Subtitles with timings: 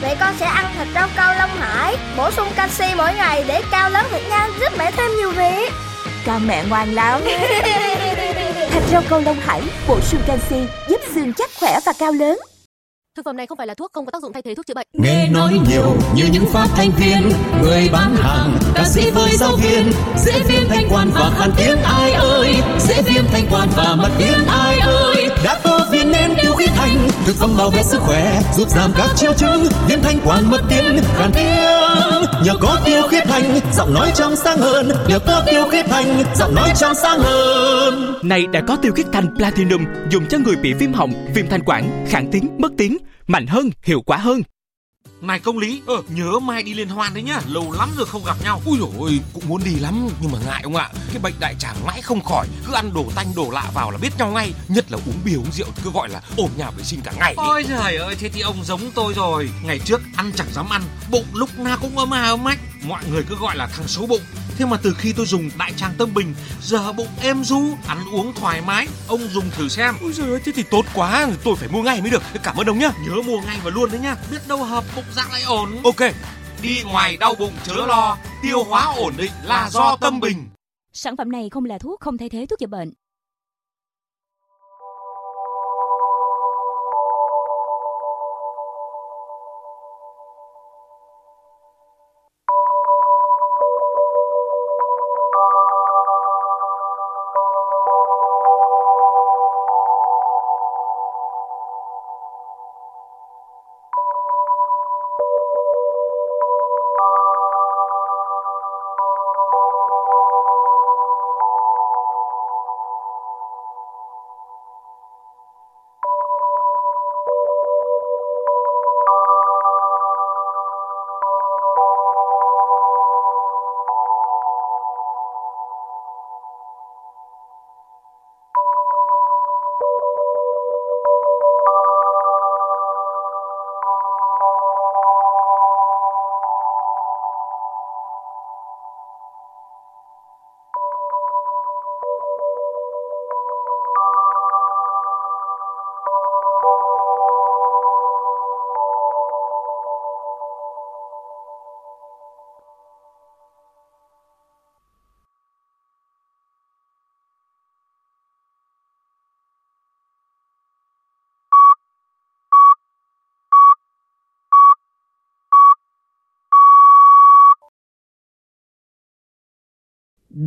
[0.00, 3.62] Vậy con sẽ ăn thịt rau câu Long Hải, bổ sung canxi mỗi ngày để
[3.70, 5.72] cao lớn thật nhanh, giúp mẹ thêm nhiều việc.
[6.26, 7.20] Con mẹ ngoan lắm.
[8.70, 10.56] Thịt rau câu Long Hải bổ sung canxi,
[10.88, 12.38] giúp xương chắc khỏe và cao lớn.
[13.16, 14.74] Thực phẩm này không phải là thuốc, không có tác dụng thay thế thuốc chữa
[14.74, 14.86] bệnh.
[14.92, 19.56] Nghe nói nhiều như những phát thanh viên, người bán hàng, ca sĩ với giáo
[19.56, 19.92] viên,
[20.24, 24.10] dễ viêm thanh quản và khàn tiếng ai ơi, dễ viêm thanh quản và mất
[24.18, 25.28] tiếng ai ơi.
[25.44, 28.90] Đã có viên nén tiêu khí thành, thực phẩm bảo vệ sức khỏe, giúp giảm
[28.96, 32.44] các triệu chứng viêm thanh quản mất tiếng khàn tiếng.
[32.44, 34.88] Nhờ có tiêu khí thành, giọng nói trong sáng hơn.
[35.08, 38.14] Nhờ có tiêu khí thành, giọng nói trong sáng hơn.
[38.22, 41.64] Này đã có tiêu khí thành Platinum dùng cho người bị viêm họng, viêm thanh
[41.64, 44.42] quản, khản tiếng, mất tiếng, mạnh hơn, hiệu quả hơn.
[45.20, 48.24] Này công lý, ờ, nhớ mai đi liên hoan đấy nhá, lâu lắm rồi không
[48.24, 48.62] gặp nhau.
[48.64, 50.90] Ui dồi ôi, cũng muốn đi lắm nhưng mà ngại ông ạ.
[51.08, 53.98] Cái bệnh đại tràng mãi không khỏi, cứ ăn đồ tanh đồ lạ vào là
[53.98, 54.52] biết nhau ngay.
[54.68, 57.34] Nhất là uống bia uống rượu cứ gọi là ôm nhà vệ sinh cả ngày.
[57.36, 59.50] Ôi trời ơi, thế thì ông giống tôi rồi.
[59.64, 62.58] Ngày trước ăn chẳng dám ăn, bụng lúc nào cũng ấm à ấm ách.
[62.82, 64.20] Mọi người cứ gọi là thằng xấu bụng.
[64.56, 67.98] Thế mà từ khi tôi dùng đại tràng tâm bình, giờ bụng êm du, ăn
[68.12, 68.88] uống thoải mái.
[69.08, 69.94] Ông dùng thử xem.
[70.00, 72.22] Ôi trời ơi, thế thì tốt quá, tôi phải mua ngay mới được.
[72.42, 72.90] Cảm ơn ông nhá.
[73.06, 74.16] Nhớ mua ngay và luôn đấy nhá.
[74.30, 75.76] Biết đâu hợp bụng dạ lại ổn.
[75.84, 76.10] Ok.
[76.62, 80.48] Đi ngoài đau bụng chớ lo, tiêu hóa ổn định là do tâm bình.
[80.92, 82.92] Sản phẩm này không là thuốc, không thay thế thuốc chữa bệnh.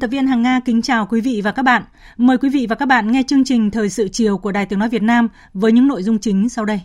[0.00, 1.82] Tập viên Hằng Nga kính chào quý vị và các bạn.
[2.16, 4.78] Mời quý vị và các bạn nghe chương trình Thời sự chiều của Đài Tiếng
[4.78, 6.80] Nói Việt Nam với những nội dung chính sau đây.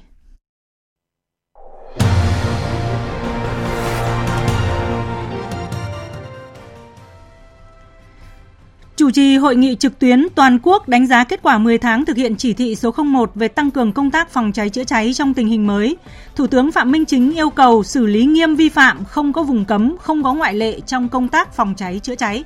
[8.98, 12.18] Chủ trì hội nghị trực tuyến toàn quốc đánh giá kết quả 10 tháng thực
[12.18, 15.34] hiện chỉ thị số 01 về tăng cường công tác phòng cháy chữa cháy trong
[15.34, 15.98] tình hình mới,
[16.36, 19.66] Thủ tướng Phạm Minh Chính yêu cầu xử lý nghiêm vi phạm, không có vùng
[19.66, 22.44] cấm, không có ngoại lệ trong công tác phòng cháy chữa cháy.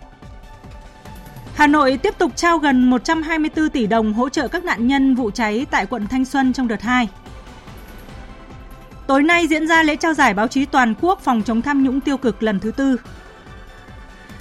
[1.60, 5.32] Hà Nội tiếp tục trao gần 124 tỷ đồng hỗ trợ các nạn nhân vụ
[5.32, 7.08] cháy tại quận Thanh Xuân trong đợt 2.
[9.08, 12.02] Tối nay diễn ra lễ trao giải báo chí toàn quốc phòng chống tham nhũng
[12.02, 12.98] tiêu cực lần thứ tư.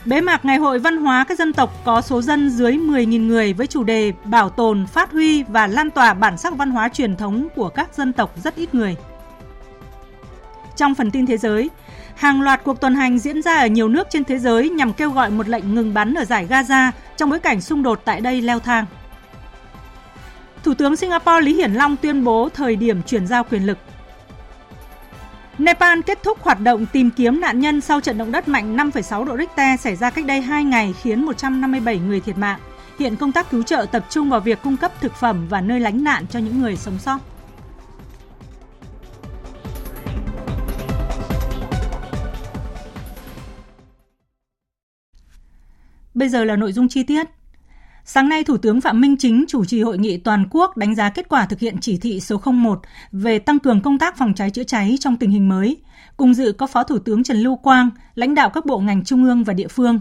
[0.05, 3.53] Bế mạc Ngày hội Văn hóa các dân tộc có số dân dưới 10.000 người
[3.53, 7.17] với chủ đề bảo tồn, phát huy và lan tỏa bản sắc văn hóa truyền
[7.17, 8.97] thống của các dân tộc rất ít người.
[10.77, 11.71] Trong phần tin thế giới,
[12.19, 15.11] hàng loạt cuộc tuần hành diễn ra ở nhiều nước trên thế giới nhằm kêu
[15.11, 18.43] gọi một lệnh ngừng bắn ở giải Gaza trong bối cảnh xung đột tại đây
[18.43, 18.87] leo thang.
[20.63, 23.79] Thủ tướng Singapore Lý Hiển Long tuyên bố thời điểm chuyển giao quyền lực.
[25.59, 29.25] Nepal kết thúc hoạt động tìm kiếm nạn nhân sau trận động đất mạnh 5,6
[29.25, 32.61] độ Richter xảy ra cách đây 2 ngày khiến 157 người thiệt mạng.
[32.99, 35.81] Hiện công tác cứu trợ tập trung vào việc cung cấp thực phẩm và nơi
[35.81, 37.19] lánh nạn cho những người sống sót.
[46.19, 47.27] Bây giờ là nội dung chi tiết.
[48.05, 51.11] Sáng nay, Thủ tướng Phạm Minh Chính chủ trì hội nghị toàn quốc đánh giá
[51.11, 52.81] kết quả thực hiện chỉ thị số 01
[53.13, 55.77] về tăng cường công tác phòng cháy chữa cháy trong tình hình mới.
[56.17, 59.25] Cùng dự có Phó Thủ tướng Trần Lưu Quang, lãnh đạo các bộ ngành trung
[59.25, 60.01] ương và địa phương.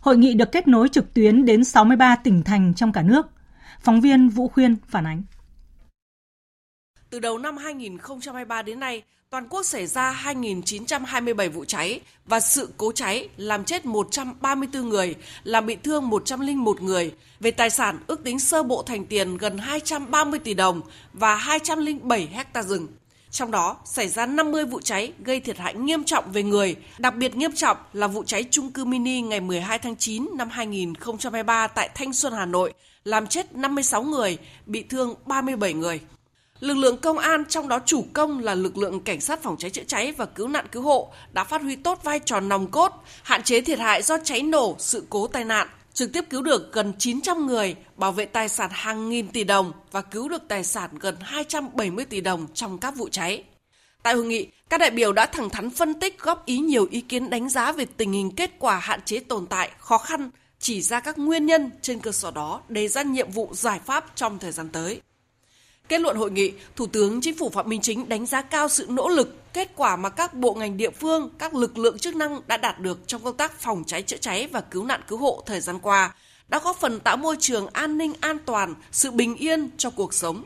[0.00, 3.26] Hội nghị được kết nối trực tuyến đến 63 tỉnh thành trong cả nước.
[3.80, 5.22] Phóng viên Vũ Khuyên phản ánh.
[7.10, 9.02] Từ đầu năm 2023 đến nay,
[9.36, 15.14] toàn quốc xảy ra 2.927 vụ cháy và sự cố cháy làm chết 134 người,
[15.44, 17.12] làm bị thương 101 người.
[17.40, 20.80] Về tài sản ước tính sơ bộ thành tiền gần 230 tỷ đồng
[21.12, 22.88] và 207 hecta rừng.
[23.30, 27.14] Trong đó xảy ra 50 vụ cháy gây thiệt hại nghiêm trọng về người, đặc
[27.14, 31.66] biệt nghiêm trọng là vụ cháy trung cư mini ngày 12 tháng 9 năm 2023
[31.66, 32.72] tại Thanh Xuân, Hà Nội,
[33.04, 36.00] làm chết 56 người, bị thương 37 người.
[36.60, 39.70] Lực lượng công an trong đó chủ công là lực lượng cảnh sát phòng cháy
[39.70, 42.92] chữa cháy và cứu nạn cứu hộ đã phát huy tốt vai trò nòng cốt,
[43.22, 46.72] hạn chế thiệt hại do cháy nổ, sự cố tai nạn, trực tiếp cứu được
[46.72, 50.64] gần 900 người, bảo vệ tài sản hàng nghìn tỷ đồng và cứu được tài
[50.64, 53.44] sản gần 270 tỷ đồng trong các vụ cháy.
[54.02, 57.00] Tại hội nghị, các đại biểu đã thẳng thắn phân tích góp ý nhiều ý
[57.00, 60.82] kiến đánh giá về tình hình kết quả hạn chế tồn tại, khó khăn, chỉ
[60.82, 64.38] ra các nguyên nhân trên cơ sở đó đề ra nhiệm vụ giải pháp trong
[64.38, 65.00] thời gian tới.
[65.88, 68.86] Kết luận hội nghị, Thủ tướng Chính phủ Phạm Minh Chính đánh giá cao sự
[68.88, 72.40] nỗ lực, kết quả mà các bộ ngành địa phương, các lực lượng chức năng
[72.46, 75.42] đã đạt được trong công tác phòng cháy chữa cháy và cứu nạn cứu hộ
[75.46, 76.14] thời gian qua,
[76.48, 80.14] đã góp phần tạo môi trường an ninh an toàn, sự bình yên cho cuộc
[80.14, 80.44] sống.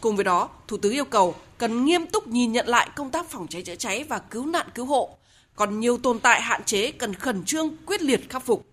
[0.00, 3.30] Cùng với đó, Thủ tướng yêu cầu cần nghiêm túc nhìn nhận lại công tác
[3.30, 5.16] phòng cháy chữa cháy và cứu nạn cứu hộ.
[5.56, 8.66] Còn nhiều tồn tại hạn chế cần khẩn trương quyết liệt khắc phục.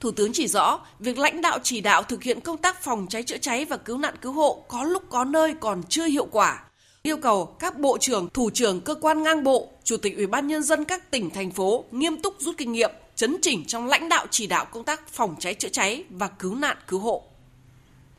[0.00, 3.22] Thủ tướng chỉ rõ, việc lãnh đạo chỉ đạo thực hiện công tác phòng cháy
[3.22, 6.64] chữa cháy và cứu nạn cứu hộ có lúc có nơi còn chưa hiệu quả.
[7.02, 10.46] Yêu cầu các bộ trưởng, thủ trưởng cơ quan ngang bộ, chủ tịch Ủy ban
[10.46, 14.08] nhân dân các tỉnh thành phố nghiêm túc rút kinh nghiệm, chấn chỉnh trong lãnh
[14.08, 17.22] đạo chỉ đạo công tác phòng cháy chữa cháy và cứu nạn cứu hộ.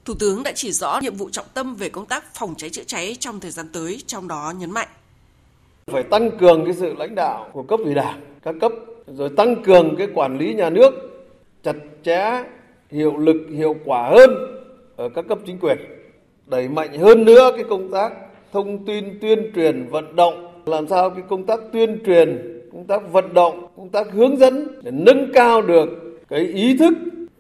[0.06, 2.83] Thủ tướng đã chỉ rõ nhiệm vụ trọng tâm về công tác phòng cháy chữa
[2.88, 4.88] cháy trong thời gian tới, trong đó nhấn mạnh
[5.88, 8.72] phải tăng cường cái sự lãnh đạo của cấp ủy đảng, các cấp
[9.07, 11.10] rồi tăng cường cái quản lý nhà nước
[11.63, 12.43] chặt chẽ,
[12.91, 14.29] hiệu lực, hiệu quả hơn
[14.95, 15.77] ở các cấp chính quyền.
[16.47, 18.13] Đẩy mạnh hơn nữa cái công tác
[18.53, 23.11] thông tin tuyên truyền vận động làm sao cái công tác tuyên truyền, công tác
[23.11, 25.89] vận động, công tác hướng dẫn để nâng cao được
[26.29, 26.93] cái ý thức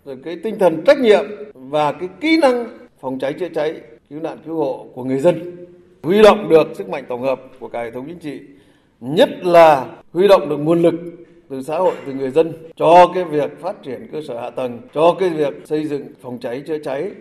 [0.05, 2.67] rồi cái tinh thần trách nhiệm và cái kỹ năng
[2.99, 5.57] phòng cháy chữa cháy, cứu nạn cứu hộ của người dân.
[6.03, 8.39] Huy động được sức mạnh tổng hợp của cả hệ thống chính trị,
[8.99, 10.95] nhất là huy động được nguồn lực
[11.51, 14.79] từ xã hội, từ người dân, cho cái việc phát triển cơ sở hạ tầng,
[14.93, 17.11] cho cái việc xây dựng phòng cháy chữa cháy,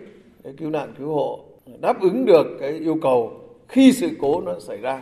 [0.43, 1.39] cái cứu nạn cứu hộ,
[1.81, 3.33] đáp ứng được cái yêu cầu
[3.67, 5.01] khi sự cố nó xảy ra.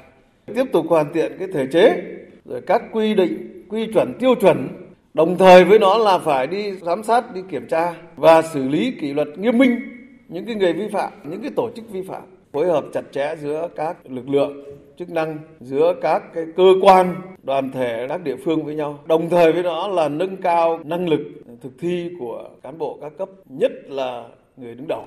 [0.55, 2.01] Tiếp tục hoàn thiện cái thể chế,
[2.45, 4.67] rồi các quy định, quy chuẩn, tiêu chuẩn,
[5.13, 8.91] đồng thời với nó là phải đi giám sát, đi kiểm tra và xử lý
[8.91, 9.79] kỷ luật nghiêm minh
[10.27, 13.35] những cái người vi phạm, những cái tổ chức vi phạm, phối hợp chặt chẽ
[13.41, 14.63] giữa các lực lượng
[14.99, 18.99] chức năng giữa các cái cơ quan đoàn thể các địa phương với nhau.
[19.05, 21.19] Đồng thời với đó là nâng cao năng lực
[21.61, 24.23] thực thi của cán bộ các cấp nhất là
[24.57, 25.05] người đứng đầu.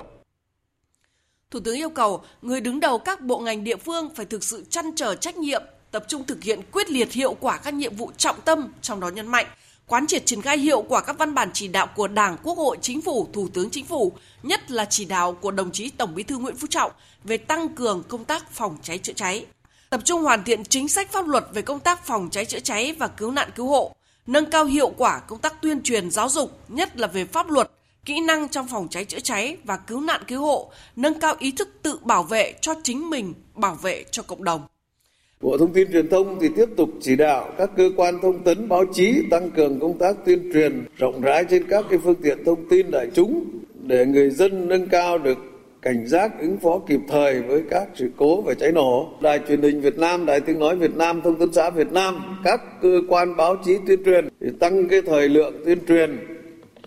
[1.50, 4.64] Thủ tướng yêu cầu người đứng đầu các bộ ngành địa phương phải thực sự
[4.70, 8.10] chăn trở trách nhiệm, tập trung thực hiện quyết liệt hiệu quả các nhiệm vụ
[8.16, 9.46] trọng tâm, trong đó nhấn mạnh
[9.86, 12.76] quán triệt triển khai hiệu quả các văn bản chỉ đạo của Đảng, Quốc hội,
[12.80, 16.22] Chính phủ, Thủ tướng Chính phủ, nhất là chỉ đạo của đồng chí Tổng Bí
[16.22, 16.92] thư Nguyễn Phú Trọng
[17.24, 19.46] về tăng cường công tác phòng cháy chữa cháy
[19.92, 22.94] tập trung hoàn thiện chính sách pháp luật về công tác phòng cháy chữa cháy
[22.98, 23.94] và cứu nạn cứu hộ,
[24.26, 27.70] nâng cao hiệu quả công tác tuyên truyền giáo dục, nhất là về pháp luật,
[28.04, 31.52] kỹ năng trong phòng cháy chữa cháy và cứu nạn cứu hộ, nâng cao ý
[31.58, 34.62] thức tự bảo vệ cho chính mình, bảo vệ cho cộng đồng.
[35.40, 38.68] Bộ Thông tin Truyền thông thì tiếp tục chỉ đạo các cơ quan thông tấn
[38.68, 42.44] báo chí tăng cường công tác tuyên truyền rộng rãi trên các cái phương tiện
[42.44, 43.44] thông tin đại chúng
[43.82, 45.51] để người dân nâng cao được
[45.82, 49.08] cảnh giác ứng phó kịp thời với các sự cố về cháy nổ.
[49.20, 52.38] Đài truyền hình Việt Nam, Đài tiếng nói Việt Nam, Thông tấn xã Việt Nam,
[52.44, 56.18] các cơ quan báo chí tuyên truyền để tăng cái thời lượng tuyên truyền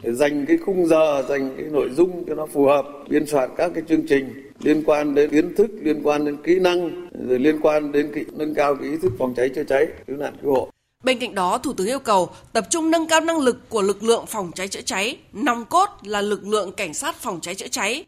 [0.01, 3.49] để dành cái khung giờ, dành cái nội dung cho nó phù hợp, biên soạn
[3.57, 7.39] các cái chương trình liên quan đến kiến thức, liên quan đến kỹ năng, rồi
[7.39, 10.33] liên quan đến kỹ, nâng cao cái ý thức phòng cháy chữa cháy, cứu nạn
[10.41, 10.69] cứu hộ.
[11.03, 14.03] Bên cạnh đó, Thủ tướng yêu cầu tập trung nâng cao năng lực của lực
[14.03, 17.67] lượng phòng cháy chữa cháy, nòng cốt là lực lượng cảnh sát phòng cháy chữa
[17.67, 18.05] cháy,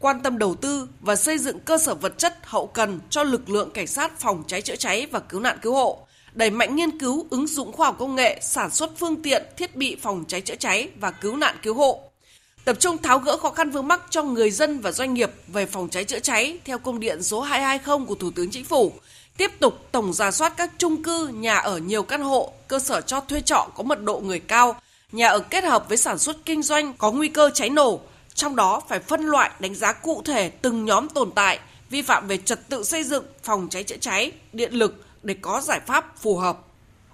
[0.00, 3.50] quan tâm đầu tư và xây dựng cơ sở vật chất hậu cần cho lực
[3.50, 5.98] lượng cảnh sát phòng cháy chữa cháy và cứu nạn cứu hộ,
[6.34, 9.76] đẩy mạnh nghiên cứu ứng dụng khoa học công nghệ sản xuất phương tiện, thiết
[9.76, 12.00] bị phòng cháy chữa cháy và cứu nạn cứu hộ,
[12.64, 15.66] tập trung tháo gỡ khó khăn vướng mắc cho người dân và doanh nghiệp về
[15.66, 18.92] phòng cháy chữa cháy theo công điện số 220 của Thủ tướng Chính phủ.
[19.36, 23.00] Tiếp tục tổng giả soát các chung cư, nhà ở nhiều căn hộ, cơ sở
[23.00, 24.76] cho thuê trọ có mật độ người cao,
[25.12, 28.00] nhà ở kết hợp với sản xuất kinh doanh có nguy cơ cháy nổ,
[28.38, 31.58] trong đó phải phân loại đánh giá cụ thể từng nhóm tồn tại,
[31.90, 35.60] vi phạm về trật tự xây dựng, phòng cháy chữa cháy, điện lực để có
[35.60, 36.58] giải pháp phù hợp.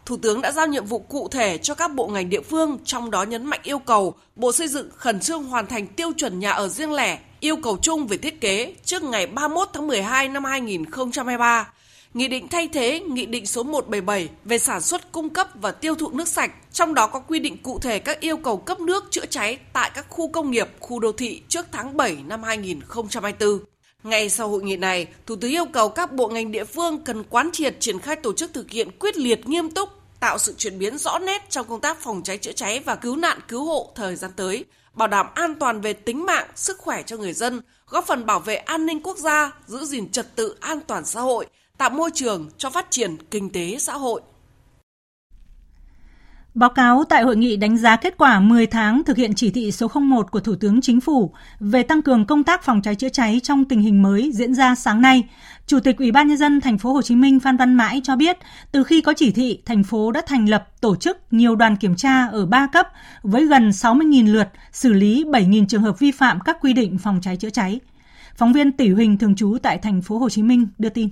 [0.07, 3.11] Thủ tướng đã giao nhiệm vụ cụ thể cho các bộ ngành địa phương, trong
[3.11, 6.51] đó nhấn mạnh yêu cầu Bộ Xây dựng khẩn trương hoàn thành tiêu chuẩn nhà
[6.51, 10.45] ở riêng lẻ, yêu cầu chung về thiết kế trước ngày 31 tháng 12 năm
[10.45, 11.69] 2023.
[12.15, 15.95] Nghị định thay thế Nghị định số 177 về sản xuất, cung cấp và tiêu
[15.95, 19.05] thụ nước sạch, trong đó có quy định cụ thể các yêu cầu cấp nước
[19.11, 23.59] chữa cháy tại các khu công nghiệp, khu đô thị trước tháng 7 năm 2024.
[24.03, 27.25] Ngay sau hội nghị này, Thủ tướng yêu cầu các bộ ngành địa phương cần
[27.25, 29.89] quán triệt triển khai tổ chức thực hiện quyết liệt nghiêm túc,
[30.21, 33.17] tạo sự chuyển biến rõ nét trong công tác phòng cháy chữa cháy và cứu
[33.17, 37.03] nạn cứu hộ thời gian tới, bảo đảm an toàn về tính mạng, sức khỏe
[37.03, 40.57] cho người dân, góp phần bảo vệ an ninh quốc gia, giữ gìn trật tự
[40.61, 41.47] an toàn xã hội,
[41.79, 44.23] tạo môi trường cho phát triển kinh tế xã hội.
[46.55, 49.73] Báo cáo tại hội nghị đánh giá kết quả 10 tháng thực hiện chỉ thị
[49.73, 53.09] số 01 của Thủ tướng Chính phủ về tăng cường công tác phòng cháy chữa
[53.09, 55.23] cháy trong tình hình mới diễn ra sáng nay,
[55.67, 58.17] Chủ tịch Ủy ban nhân dân thành phố Hồ Chí Minh Phan Văn Mãi cho
[58.17, 58.39] biết,
[58.73, 61.97] từ khi có chỉ thị, thành phố đã thành lập tổ chức nhiều đoàn kiểm
[61.97, 62.89] tra ở 3 cấp
[63.23, 67.21] với gần 60.000 lượt, xử lý 7.000 trường hợp vi phạm các quy định phòng
[67.23, 67.81] cháy chữa cháy.
[68.37, 71.09] Phóng viên Tỷ Huỳnh thường trú tại thành phố Hồ Chí Minh đưa tin.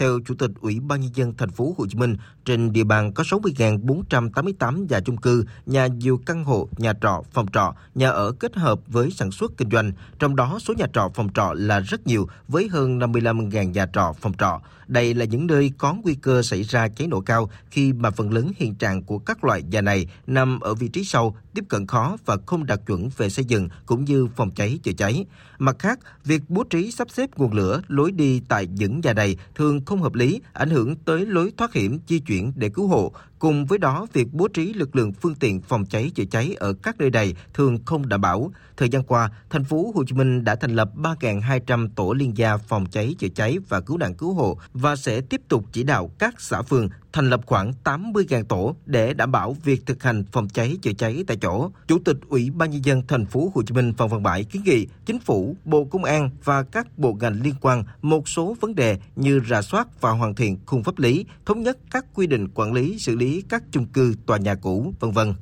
[0.00, 3.12] Theo Chủ tịch Ủy ban nhân dân thành phố Hồ Chí Minh, trên địa bàn
[3.12, 8.32] có 60.488 nhà chung cư, nhà nhiều căn hộ, nhà trọ, phòng trọ, nhà ở
[8.32, 9.92] kết hợp với sản xuất kinh doanh.
[10.18, 14.12] Trong đó số nhà trọ, phòng trọ là rất nhiều với hơn 55.000 nhà trọ,
[14.20, 14.60] phòng trọ.
[14.90, 18.32] Đây là những nơi có nguy cơ xảy ra cháy nổ cao khi mà phần
[18.32, 21.86] lớn hiện trạng của các loại nhà này nằm ở vị trí sâu, tiếp cận
[21.86, 25.24] khó và không đạt chuẩn về xây dựng cũng như phòng cháy chữa cháy.
[25.58, 29.36] Mặt khác, việc bố trí sắp xếp nguồn lửa, lối đi tại những nhà này
[29.54, 33.12] thường không hợp lý, ảnh hưởng tới lối thoát hiểm di chuyển để cứu hộ.
[33.40, 36.72] Cùng với đó, việc bố trí lực lượng phương tiện phòng cháy chữa cháy ở
[36.72, 38.52] các nơi này thường không đảm bảo.
[38.76, 42.56] Thời gian qua, thành phố Hồ Chí Minh đã thành lập 3.200 tổ liên gia
[42.56, 46.10] phòng cháy chữa cháy và cứu nạn cứu hộ và sẽ tiếp tục chỉ đạo
[46.18, 50.48] các xã phường thành lập khoảng 80.000 tổ để đảm bảo việc thực hành phòng
[50.48, 51.70] cháy chữa cháy tại chỗ.
[51.88, 54.62] Chủ tịch Ủy ban nhân dân thành phố Hồ Chí Minh Phan Văn Bãi kiến
[54.64, 58.74] nghị chính phủ, Bộ Công an và các bộ ngành liên quan một số vấn
[58.74, 62.48] đề như rà soát và hoàn thiện khung pháp lý, thống nhất các quy định
[62.54, 65.34] quản lý xử lý các chung cư, tòa nhà cũ, vân vân.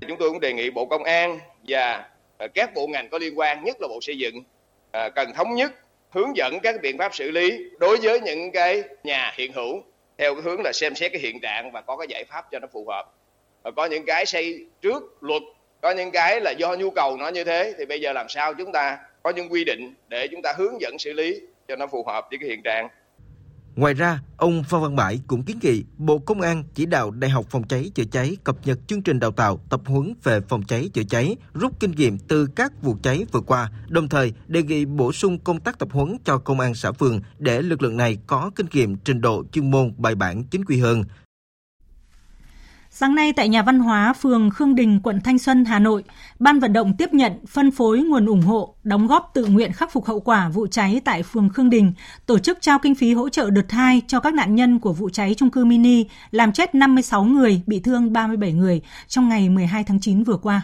[0.00, 3.38] Chúng tôi cũng đề nghị Bộ Công an và à, các bộ ngành có liên
[3.38, 4.34] quan, nhất là Bộ Xây dựng
[4.90, 5.72] à, cần thống nhất
[6.10, 9.82] hướng dẫn các biện pháp xử lý đối với những cái nhà hiện hữu
[10.18, 12.58] theo cái hướng là xem xét cái hiện trạng và có cái giải pháp cho
[12.58, 13.04] nó phù hợp.
[13.62, 15.42] Và có những cái xây trước luật,
[15.80, 18.54] có những cái là do nhu cầu nó như thế, thì bây giờ làm sao
[18.54, 21.86] chúng ta có những quy định để chúng ta hướng dẫn xử lý cho nó
[21.86, 22.88] phù hợp với cái hiện trạng.
[23.76, 27.30] Ngoài ra, ông Phan Văn Mãi cũng kiến nghị Bộ Công an chỉ đạo Đại
[27.30, 30.62] học Phòng cháy chữa cháy cập nhật chương trình đào tạo tập huấn về phòng
[30.62, 34.62] cháy chữa cháy, rút kinh nghiệm từ các vụ cháy vừa qua, đồng thời đề
[34.62, 37.96] nghị bổ sung công tác tập huấn cho công an xã phường để lực lượng
[37.96, 41.02] này có kinh nghiệm trình độ chuyên môn bài bản chính quy hơn,
[42.98, 46.04] Sáng nay tại nhà văn hóa phường Khương Đình, quận Thanh Xuân, Hà Nội,
[46.38, 49.92] ban vận động tiếp nhận, phân phối nguồn ủng hộ, đóng góp tự nguyện khắc
[49.92, 51.92] phục hậu quả vụ cháy tại phường Khương Đình,
[52.26, 55.10] tổ chức trao kinh phí hỗ trợ đợt 2 cho các nạn nhân của vụ
[55.10, 59.84] cháy trung cư mini làm chết 56 người, bị thương 37 người trong ngày 12
[59.84, 60.60] tháng 9 vừa qua.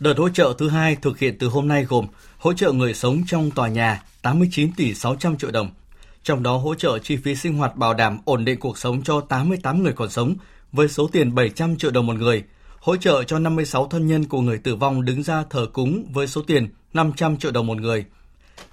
[0.00, 2.06] Đợt hỗ trợ thứ hai thực hiện từ hôm nay gồm
[2.38, 5.70] hỗ trợ người sống trong tòa nhà 89 tỷ 600 triệu đồng,
[6.22, 9.20] trong đó hỗ trợ chi phí sinh hoạt bảo đảm ổn định cuộc sống cho
[9.20, 10.34] 88 người còn sống,
[10.72, 12.44] với số tiền 700 triệu đồng một người,
[12.80, 16.26] hỗ trợ cho 56 thân nhân của người tử vong đứng ra thờ cúng với
[16.26, 18.04] số tiền 500 triệu đồng một người.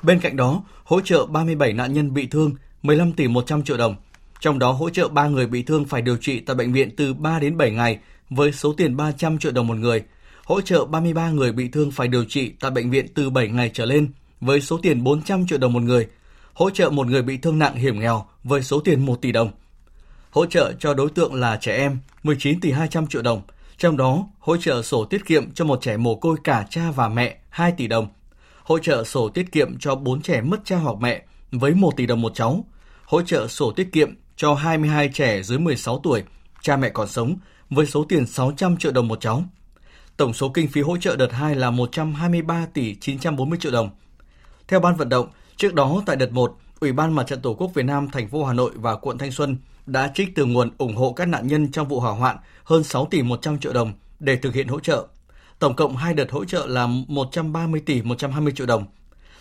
[0.03, 2.51] Bên cạnh đó, hỗ trợ 37 nạn nhân bị thương
[2.83, 3.95] 15 tỷ 100 triệu đồng,
[4.39, 7.13] trong đó hỗ trợ 3 người bị thương phải điều trị tại bệnh viện từ
[7.13, 10.03] 3 đến 7 ngày với số tiền 300 triệu đồng một người,
[10.45, 13.71] hỗ trợ 33 người bị thương phải điều trị tại bệnh viện từ 7 ngày
[13.73, 16.07] trở lên với số tiền 400 triệu đồng một người,
[16.53, 19.51] hỗ trợ một người bị thương nặng hiểm nghèo với số tiền 1 tỷ đồng
[20.33, 23.41] hỗ trợ cho đối tượng là trẻ em 19 tỷ 200 triệu đồng,
[23.77, 27.09] trong đó hỗ trợ sổ tiết kiệm cho một trẻ mồ côi cả cha và
[27.09, 28.07] mẹ 2 tỷ đồng,
[28.63, 32.05] hỗ trợ sổ tiết kiệm cho 4 trẻ mất cha hoặc mẹ với 1 tỷ
[32.05, 32.65] đồng một cháu,
[33.05, 36.23] hỗ trợ sổ tiết kiệm cho 22 trẻ dưới 16 tuổi,
[36.61, 37.35] cha mẹ còn sống
[37.69, 39.43] với số tiền 600 triệu đồng một cháu.
[40.17, 43.89] Tổng số kinh phí hỗ trợ đợt 2 là 123 tỷ 940 triệu đồng.
[44.67, 47.71] Theo ban vận động, trước đó tại đợt 1, Ủy ban Mặt trận Tổ quốc
[47.73, 50.95] Việt Nam thành phố Hà Nội và quận Thanh Xuân đã trích từ nguồn ủng
[50.95, 54.35] hộ các nạn nhân trong vụ hỏa hoạn hơn 6 tỷ 100 triệu đồng để
[54.35, 55.07] thực hiện hỗ trợ.
[55.59, 58.85] Tổng cộng hai đợt hỗ trợ là 130 tỷ 120 triệu đồng.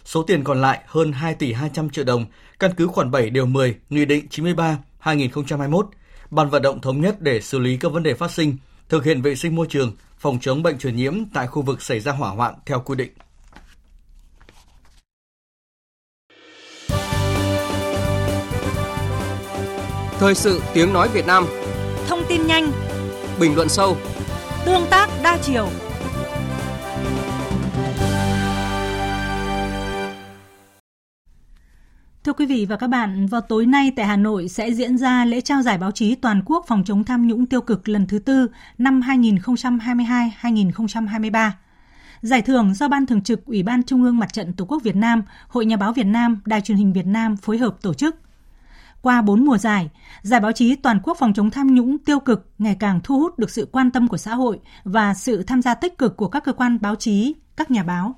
[0.04, 2.26] Số tiền còn lại hơn 2 tỷ 200 triệu đồng,
[2.58, 5.86] căn cứ khoản 7 điều 10 Nghị định 93 2021,
[6.30, 8.56] Ban vận động thống nhất để xử lý các vấn đề phát sinh,
[8.88, 12.00] thực hiện vệ sinh môi trường, phòng chống bệnh truyền nhiễm tại khu vực xảy
[12.00, 13.12] ra hỏa hoạn theo quy định.
[20.22, 21.44] Thời sự tiếng nói Việt Nam
[22.08, 22.72] Thông tin nhanh
[23.40, 23.96] Bình luận sâu
[24.64, 25.68] Tương tác đa chiều
[32.24, 35.24] Thưa quý vị và các bạn, vào tối nay tại Hà Nội sẽ diễn ra
[35.24, 38.18] lễ trao giải báo chí toàn quốc phòng chống tham nhũng tiêu cực lần thứ
[38.18, 38.48] tư
[38.78, 41.50] năm 2022-2023.
[42.20, 44.96] Giải thưởng do Ban Thường trực Ủy ban Trung ương Mặt trận Tổ quốc Việt
[44.96, 48.16] Nam, Hội Nhà báo Việt Nam, Đài truyền hình Việt Nam phối hợp tổ chức.
[49.02, 49.90] Qua 4 mùa giải,
[50.22, 53.38] giải báo chí toàn quốc phòng chống tham nhũng tiêu cực ngày càng thu hút
[53.38, 56.44] được sự quan tâm của xã hội và sự tham gia tích cực của các
[56.44, 58.14] cơ quan báo chí, các nhà báo.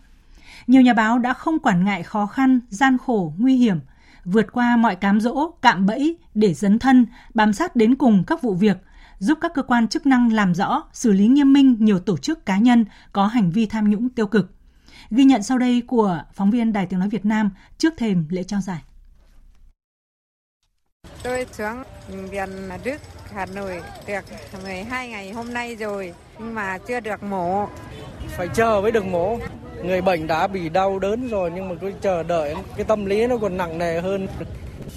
[0.67, 3.81] Nhiều nhà báo đã không quản ngại khó khăn, gian khổ, nguy hiểm,
[4.25, 8.43] vượt qua mọi cám dỗ, cạm bẫy để dấn thân, bám sát đến cùng các
[8.43, 8.77] vụ việc,
[9.19, 12.47] giúp các cơ quan chức năng làm rõ, xử lý nghiêm minh nhiều tổ chức
[12.47, 14.55] cá nhân có hành vi tham nhũng tiêu cực.
[15.11, 18.43] Ghi nhận sau đây của phóng viên Đài Tiếng Nói Việt Nam trước thềm lễ
[18.43, 18.83] trao giải.
[21.25, 21.83] Tôi xuống
[22.31, 22.49] Viện
[22.85, 22.97] Đức,
[23.33, 24.21] Hà Nội được
[24.65, 27.67] 12 ngày hôm nay rồi, nhưng mà chưa được mổ.
[28.29, 29.39] Phải chờ mới được mổ.
[29.85, 33.27] Người bệnh đã bị đau đớn rồi nhưng mà cứ chờ đợi cái tâm lý
[33.27, 34.29] nó còn nặng nề hơn.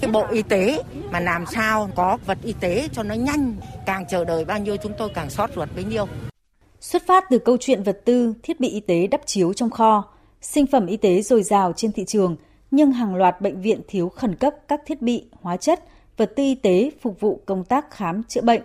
[0.01, 3.55] Cái Bộ Y tế mà làm sao có vật y tế cho nó nhanh,
[3.85, 6.07] càng chờ đợi bao nhiêu chúng tôi càng sót ruột bấy nhiêu.
[6.79, 10.03] Xuất phát từ câu chuyện vật tư, thiết bị y tế đắp chiếu trong kho,
[10.41, 12.35] sinh phẩm y tế dồi dào trên thị trường,
[12.71, 15.83] nhưng hàng loạt bệnh viện thiếu khẩn cấp các thiết bị, hóa chất,
[16.17, 18.61] vật tư y tế phục vụ công tác khám chữa bệnh.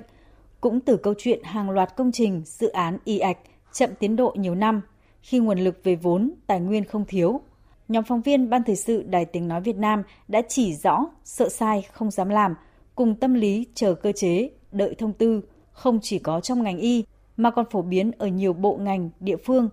[0.60, 3.38] Cũng từ câu chuyện hàng loạt công trình, dự án y ạch
[3.72, 4.80] chậm tiến độ nhiều năm,
[5.20, 7.40] khi nguồn lực về vốn, tài nguyên không thiếu.
[7.88, 11.48] Nhóm phóng viên Ban Thời sự Đài Tiếng Nói Việt Nam đã chỉ rõ sợ
[11.48, 12.54] sai không dám làm,
[12.94, 15.40] cùng tâm lý chờ cơ chế, đợi thông tư,
[15.72, 17.04] không chỉ có trong ngành y
[17.36, 19.68] mà còn phổ biến ở nhiều bộ ngành, địa phương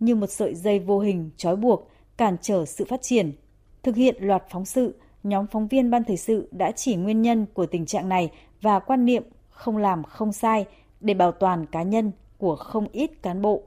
[0.00, 3.32] như một sợi dây vô hình trói buộc, cản trở sự phát triển.
[3.82, 7.46] Thực hiện loạt phóng sự, nhóm phóng viên Ban Thời sự đã chỉ nguyên nhân
[7.54, 10.64] của tình trạng này và quan niệm không làm không sai
[11.00, 13.62] để bảo toàn cá nhân của không ít cán bộ.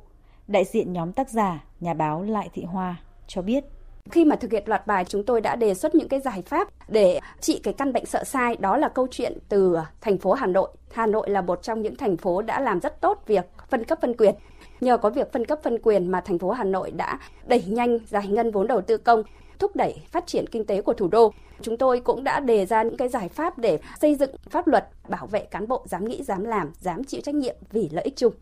[0.47, 2.95] Đại diện nhóm tác giả, nhà báo Lại Thị Hoa
[3.27, 3.63] cho biết.
[4.11, 6.89] Khi mà thực hiện loạt bài chúng tôi đã đề xuất những cái giải pháp
[6.89, 10.47] để trị cái căn bệnh sợ sai đó là câu chuyện từ thành phố Hà
[10.47, 10.69] Nội.
[10.91, 13.99] Hà Nội là một trong những thành phố đã làm rất tốt việc phân cấp
[14.01, 14.35] phân quyền.
[14.81, 17.97] Nhờ có việc phân cấp phân quyền mà thành phố Hà Nội đã đẩy nhanh
[18.07, 19.23] giải ngân vốn đầu tư công,
[19.59, 21.33] thúc đẩy phát triển kinh tế của thủ đô.
[21.61, 24.89] Chúng tôi cũng đã đề ra những cái giải pháp để xây dựng pháp luật
[25.09, 28.15] bảo vệ cán bộ dám nghĩ, dám làm, dám chịu trách nhiệm vì lợi ích
[28.15, 28.33] chung.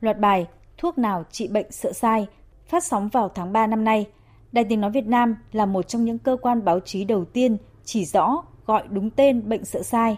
[0.00, 0.46] Loạt bài
[0.78, 2.26] Thuốc nào trị bệnh sợ sai
[2.66, 4.06] phát sóng vào tháng 3 năm nay.
[4.52, 7.56] Đài Tiếng Nói Việt Nam là một trong những cơ quan báo chí đầu tiên
[7.84, 10.16] chỉ rõ gọi đúng tên bệnh sợ sai.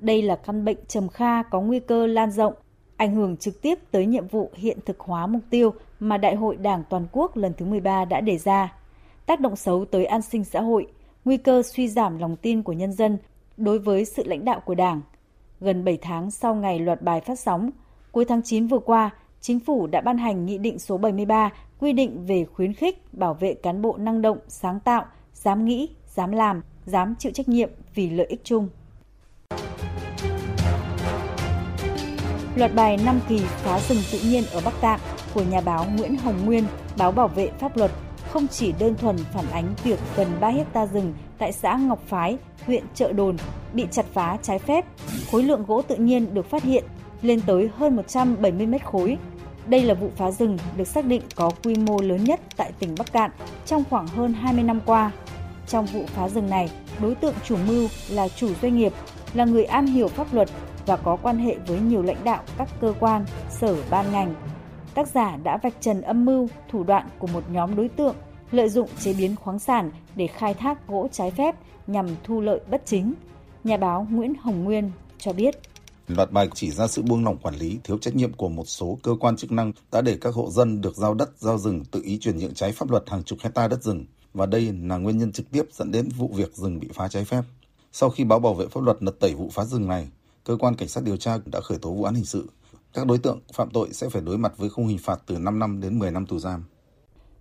[0.00, 2.54] Đây là căn bệnh trầm kha có nguy cơ lan rộng,
[2.96, 6.56] ảnh hưởng trực tiếp tới nhiệm vụ hiện thực hóa mục tiêu mà Đại hội
[6.56, 8.72] Đảng Toàn quốc lần thứ 13 đã đề ra.
[9.26, 10.86] Tác động xấu tới an sinh xã hội,
[11.24, 13.18] nguy cơ suy giảm lòng tin của nhân dân
[13.56, 15.00] đối với sự lãnh đạo của Đảng.
[15.60, 17.70] Gần 7 tháng sau ngày loạt bài phát sóng,
[18.12, 19.10] cuối tháng 9 vừa qua,
[19.42, 23.34] Chính phủ đã ban hành Nghị định số 73 quy định về khuyến khích bảo
[23.34, 25.04] vệ cán bộ năng động, sáng tạo,
[25.34, 28.68] dám nghĩ, dám làm, dám chịu trách nhiệm vì lợi ích chung.
[32.56, 35.00] Loạt bài 5 kỳ phá rừng tự nhiên ở Bắc Tạng
[35.34, 36.64] của nhà báo Nguyễn Hồng Nguyên,
[36.98, 37.90] báo bảo vệ pháp luật
[38.32, 42.38] không chỉ đơn thuần phản ánh việc gần 3 hecta rừng tại xã Ngọc Phái,
[42.66, 43.36] huyện Trợ Đồn
[43.72, 44.84] bị chặt phá trái phép,
[45.30, 46.84] khối lượng gỗ tự nhiên được phát hiện
[47.22, 49.18] lên tới hơn 170 mét khối.
[49.66, 52.94] Đây là vụ phá rừng được xác định có quy mô lớn nhất tại tỉnh
[52.98, 53.30] Bắc Cạn
[53.66, 55.10] trong khoảng hơn 20 năm qua.
[55.68, 58.92] Trong vụ phá rừng này, đối tượng chủ mưu là chủ doanh nghiệp,
[59.34, 60.48] là người am hiểu pháp luật
[60.86, 64.34] và có quan hệ với nhiều lãnh đạo các cơ quan, sở ban ngành.
[64.94, 68.14] Tác giả đã vạch trần âm mưu, thủ đoạn của một nhóm đối tượng
[68.50, 71.54] lợi dụng chế biến khoáng sản để khai thác gỗ trái phép
[71.86, 73.14] nhằm thu lợi bất chính.
[73.64, 75.54] Nhà báo Nguyễn Hồng Nguyên cho biết.
[76.08, 78.98] Loạt bài chỉ ra sự buông lỏng quản lý, thiếu trách nhiệm của một số
[79.02, 82.02] cơ quan chức năng đã để các hộ dân được giao đất, giao rừng tự
[82.04, 85.18] ý chuyển nhượng trái pháp luật hàng chục hecta đất rừng và đây là nguyên
[85.18, 87.42] nhân trực tiếp dẫn đến vụ việc rừng bị phá trái phép.
[87.92, 90.08] Sau khi báo bảo vệ pháp luật lật tẩy vụ phá rừng này,
[90.44, 92.46] cơ quan cảnh sát điều tra đã khởi tố vụ án hình sự.
[92.94, 95.58] Các đối tượng phạm tội sẽ phải đối mặt với khung hình phạt từ 5
[95.58, 96.64] năm đến 10 năm tù giam.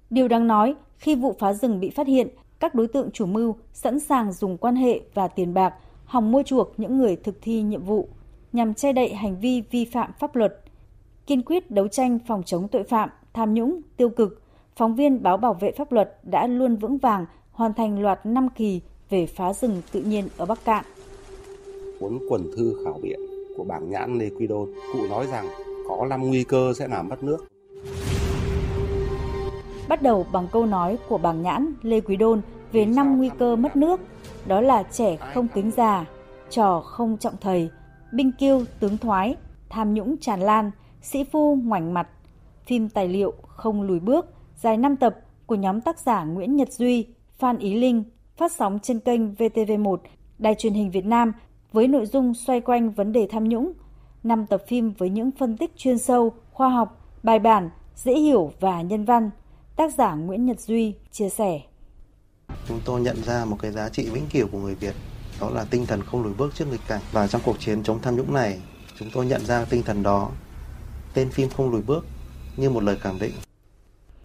[0.10, 2.28] Điều đáng nói, khi vụ phá rừng bị phát hiện,
[2.60, 5.74] các đối tượng chủ mưu sẵn sàng dùng quan hệ và tiền bạc
[6.06, 8.08] hòng mua chuộc những người thực thi nhiệm vụ
[8.54, 10.62] nhằm che đậy hành vi vi phạm pháp luật,
[11.28, 14.42] kiên quyết đấu tranh phòng chống tội phạm, tham nhũng, tiêu cực,
[14.76, 18.50] phóng viên báo bảo vệ pháp luật đã luôn vững vàng hoàn thành loạt 5
[18.56, 20.86] kỳ về phá rừng tự nhiên ở Bắc Cạn.
[22.00, 23.31] Cuốn quần thư khảo biện
[23.62, 25.46] của bảng nhãn Lê Quy Đôn, cụ nói rằng
[25.90, 27.48] có 5 nguy cơ sẽ làm mất nước.
[29.90, 33.56] Bắt đầu bằng câu nói của bảng nhãn Lê Quý Đôn về 5 nguy cơ
[33.56, 34.00] mất nước,
[34.46, 36.06] đó là trẻ không kính già,
[36.50, 37.70] trò không trọng thầy,
[38.14, 39.36] binh kiêu tướng thoái,
[39.70, 40.72] tham nhũng tràn lan,
[41.02, 42.08] sĩ phu ngoảnh mặt,
[42.66, 46.72] phim tài liệu không lùi bước, dài 5 tập của nhóm tác giả Nguyễn Nhật
[46.72, 48.04] Duy, Phan Ý Linh,
[48.38, 49.98] phát sóng trên kênh VTV1,
[50.38, 51.32] Đài truyền hình Việt Nam
[51.72, 53.74] với nội dung xoay quanh vấn đề tham nhũng.
[54.24, 58.52] 5 tập phim với những phân tích chuyên sâu, khoa học, bài bản, dễ hiểu
[58.60, 59.30] và nhân văn.
[59.76, 61.62] Tác giả Nguyễn Nhật Duy chia sẻ.
[62.68, 64.96] Chúng tôi nhận ra một cái giá trị vĩnh cửu của người Việt,
[65.42, 67.02] đó là tinh thần không lùi bước trước nghịch cảnh.
[67.12, 68.60] Và trong cuộc chiến chống tham nhũng này,
[69.00, 70.30] chúng tôi nhận ra tinh thần đó.
[71.14, 72.06] Tên phim không lùi bước
[72.58, 73.32] như một lời khẳng định.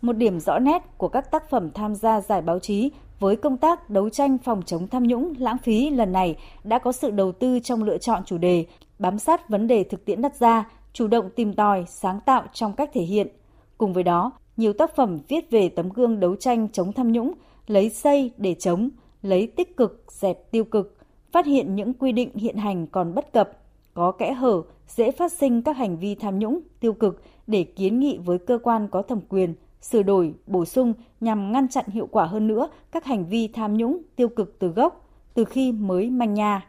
[0.01, 3.57] Một điểm rõ nét của các tác phẩm tham gia giải báo chí với công
[3.57, 7.33] tác đấu tranh phòng chống tham nhũng, lãng phí lần này đã có sự đầu
[7.33, 8.67] tư trong lựa chọn chủ đề,
[8.99, 12.73] bám sát vấn đề thực tiễn đặt ra, chủ động tìm tòi, sáng tạo trong
[12.73, 13.29] cách thể hiện.
[13.79, 17.33] Cùng với đó, nhiều tác phẩm viết về tấm gương đấu tranh chống tham nhũng,
[17.67, 18.89] lấy xây để chống,
[19.23, 20.97] lấy tích cực dẹp tiêu cực,
[21.33, 23.51] phát hiện những quy định hiện hành còn bất cập,
[23.95, 28.01] có kẽ hở, dễ phát sinh các hành vi tham nhũng, tiêu cực để kiến
[28.01, 32.09] nghị với cơ quan có thẩm quyền– sửa đổi, bổ sung nhằm ngăn chặn hiệu
[32.11, 36.11] quả hơn nữa các hành vi tham nhũng tiêu cực từ gốc, từ khi mới
[36.11, 36.67] manh nha.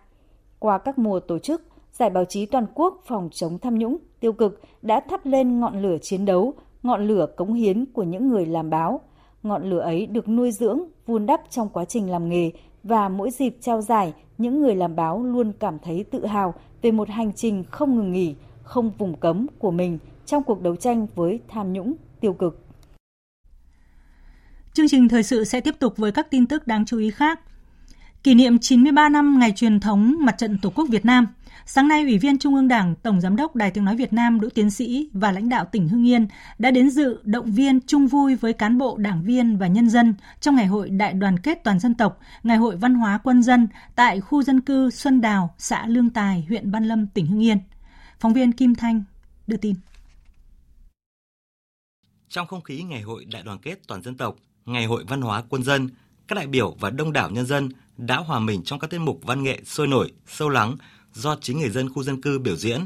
[0.60, 1.62] Qua các mùa tổ chức,
[2.00, 5.82] Giải báo chí toàn quốc phòng chống tham nhũng tiêu cực đã thắp lên ngọn
[5.82, 9.02] lửa chiến đấu, ngọn lửa cống hiến của những người làm báo.
[9.43, 12.52] Ngọn lửa ấy được nuôi dưỡng, vun đắp trong quá trình làm nghề
[12.84, 16.91] và mỗi dịp trao giải, những người làm báo luôn cảm thấy tự hào về
[16.91, 21.08] một hành trình không ngừng nghỉ, không vùng cấm của mình trong cuộc đấu tranh
[21.15, 22.66] với tham nhũng tiêu cực.
[24.78, 27.40] Chương trình thời sự sẽ tiếp tục với các tin tức đáng chú ý khác.
[28.24, 31.28] Kỷ niệm 93 năm ngày truyền thống Mặt trận Tổ quốc Việt Nam,
[31.66, 34.40] sáng nay Ủy viên Trung ương Đảng, Tổng Giám đốc Đài Tiếng Nói Việt Nam
[34.40, 36.28] Đỗ Tiến Sĩ và lãnh đạo tỉnh Hưng Yên
[36.60, 40.13] đã đến dự động viên chung vui với cán bộ, đảng viên và nhân dân
[40.42, 43.68] trong Ngày hội Đại đoàn kết toàn dân tộc, Ngày hội Văn hóa quân dân
[43.96, 47.58] tại khu dân cư Xuân Đào, xã Lương Tài, huyện Văn Lâm, tỉnh Hưng Yên.
[48.20, 49.04] Phóng viên Kim Thanh
[49.48, 49.76] đưa tin.
[52.30, 54.36] Trong không khí Ngày hội Đại đoàn kết toàn dân tộc,
[54.67, 55.89] Ngày hội văn hóa quân dân,
[56.27, 59.19] các đại biểu và đông đảo nhân dân đã hòa mình trong các tiết mục
[59.23, 60.77] văn nghệ sôi nổi, sâu lắng
[61.13, 62.82] do chính người dân khu dân cư biểu diễn.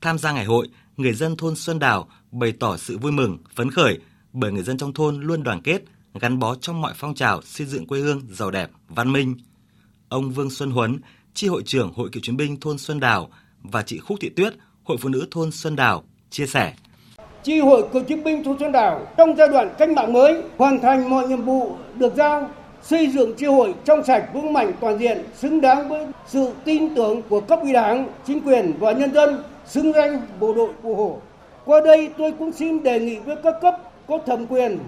[0.00, 3.70] Tham gia ngày hội, người dân thôn Xuân Đào bày tỏ sự vui mừng, phấn
[3.70, 3.98] khởi
[4.32, 5.82] bởi người dân trong thôn luôn đoàn kết,
[6.14, 9.36] gắn bó trong mọi phong trào xây dựng quê hương giàu đẹp, văn minh.
[10.08, 11.00] Ông Vương Xuân Huấn,
[11.34, 13.30] tri hội trưởng Hội cựu chiến binh thôn Xuân Đào
[13.62, 14.54] và chị Khúc Thị Tuyết,
[14.84, 16.74] Hội phụ nữ thôn Xuân Đào chia sẻ
[17.42, 20.80] chi hội cựu chiến binh Thu Xuân Đảo trong giai đoạn cách mạng mới hoàn
[20.80, 22.48] thành mọi nhiệm vụ được giao,
[22.82, 26.94] xây dựng chi hội trong sạch vững mạnh toàn diện, xứng đáng với sự tin
[26.94, 30.94] tưởng của cấp ủy đảng, chính quyền và nhân dân, xứng danh bộ đội cụ
[30.94, 31.18] Hồ.
[31.64, 33.76] Qua đây tôi cũng xin đề nghị với các cấp
[34.08, 34.78] có thẩm quyền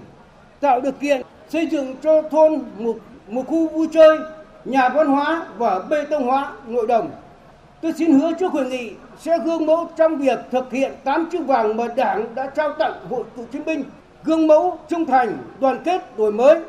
[0.59, 2.95] tạo điều kiện xây dựng cho thôn một,
[3.27, 4.17] một khu vui chơi,
[4.65, 7.09] nhà văn hóa và bê tông hóa nội đồng.
[7.81, 11.43] Tôi xin hứa trước hội nghị sẽ gương mẫu trong việc thực hiện tám chữ
[11.43, 13.83] vàng mà Đảng đã trao tặng Hội cựu chiến binh,
[14.23, 16.59] gương mẫu trung thành, đoàn kết, đổi mới.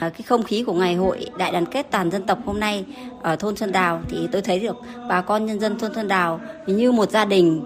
[0.00, 2.84] Ờ, cái không khí của ngày hội đại đoàn kết toàn dân tộc hôm nay
[3.22, 4.76] ở thôn Xuân Đào thì tôi thấy được
[5.08, 7.64] bà con nhân dân thôn Xuân Đào như một gia đình.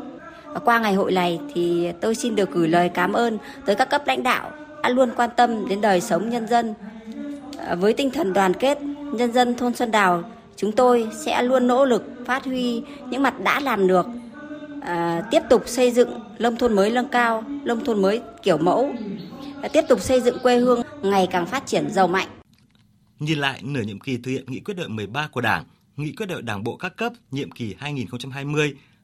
[0.64, 4.02] Qua ngày hội này thì tôi xin được gửi lời cảm ơn tới các cấp
[4.06, 4.50] lãnh đạo
[4.82, 6.74] đã luôn quan tâm đến đời sống nhân dân.
[7.66, 8.78] Ờ, với tinh thần đoàn kết,
[9.12, 10.22] nhân dân thôn Xuân Đào
[10.60, 14.06] chúng tôi sẽ luôn nỗ lực phát huy những mặt đã làm được
[14.80, 18.94] à, tiếp tục xây dựng nông thôn mới nâng cao nông thôn mới kiểu mẫu
[19.62, 22.28] à, tiếp tục xây dựng quê hương ngày càng phát triển giàu mạnh.
[23.18, 25.64] Nhìn lại nửa nhiệm kỳ thực hiện nghị quyết đại 13 của Đảng,
[25.96, 27.74] nghị quyết đại Đảng bộ các cấp nhiệm kỳ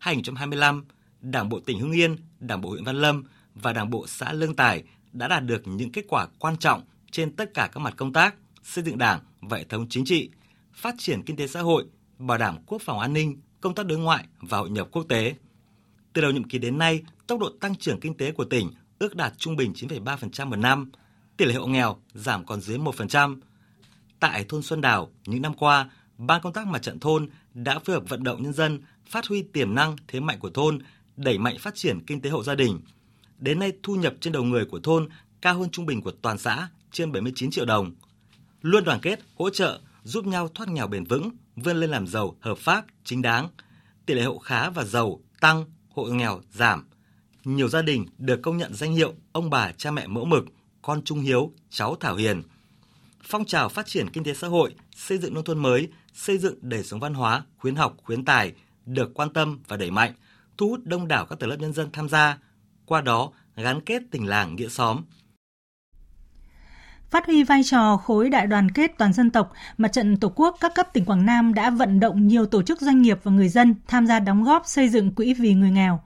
[0.00, 0.82] 2020-2025,
[1.20, 4.56] Đảng bộ tỉnh Hưng Yên, Đảng bộ huyện Văn Lâm và Đảng bộ xã Lương
[4.56, 8.12] Tài đã đạt được những kết quả quan trọng trên tất cả các mặt công
[8.12, 10.30] tác, xây dựng Đảng và hệ thống chính trị,
[10.76, 11.84] phát triển kinh tế xã hội,
[12.18, 15.34] bảo đảm quốc phòng an ninh, công tác đối ngoại và hội nhập quốc tế.
[16.12, 19.16] Từ đầu nhiệm kỳ đến nay, tốc độ tăng trưởng kinh tế của tỉnh ước
[19.16, 20.90] đạt trung bình 9,3% một năm,
[21.36, 23.40] tỷ lệ hộ nghèo giảm còn dưới 1%.
[24.20, 27.94] Tại thôn Xuân Đào, những năm qua, Ban công tác mặt trận thôn đã phối
[27.94, 30.78] hợp vận động nhân dân phát huy tiềm năng thế mạnh của thôn,
[31.16, 32.80] đẩy mạnh phát triển kinh tế hộ gia đình.
[33.38, 35.08] Đến nay, thu nhập trên đầu người của thôn
[35.40, 37.94] cao hơn trung bình của toàn xã trên 79 triệu đồng.
[38.62, 42.36] Luôn đoàn kết, hỗ trợ, giúp nhau thoát nghèo bền vững, vươn lên làm giàu
[42.40, 43.48] hợp pháp, chính đáng.
[44.06, 46.86] Tỷ lệ hộ khá và giàu tăng, hộ nghèo giảm.
[47.44, 50.44] nhiều gia đình được công nhận danh hiệu ông bà cha mẹ mẫu mực,
[50.82, 52.42] con trung hiếu, cháu thảo hiền.
[53.22, 56.58] Phong trào phát triển kinh tế xã hội, xây dựng nông thôn mới, xây dựng
[56.62, 58.52] đời sống văn hóa, khuyến học, khuyến tài
[58.86, 60.12] được quan tâm và đẩy mạnh,
[60.58, 62.38] thu hút đông đảo các tầng lớp nhân dân tham gia,
[62.86, 65.02] qua đó gắn kết tình làng nghĩa xóm,
[67.16, 70.56] Phát huy vai trò khối đại đoàn kết toàn dân tộc, Mặt trận Tổ quốc
[70.60, 73.48] các cấp tỉnh Quảng Nam đã vận động nhiều tổ chức doanh nghiệp và người
[73.48, 76.00] dân tham gia đóng góp xây dựng quỹ vì người nghèo.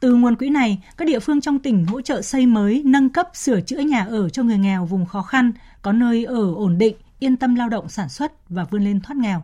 [0.00, 3.28] Từ nguồn quỹ này, các địa phương trong tỉnh hỗ trợ xây mới, nâng cấp,
[3.34, 6.96] sửa chữa nhà ở cho người nghèo vùng khó khăn, có nơi ở ổn định,
[7.18, 9.42] yên tâm lao động sản xuất và vươn lên thoát nghèo.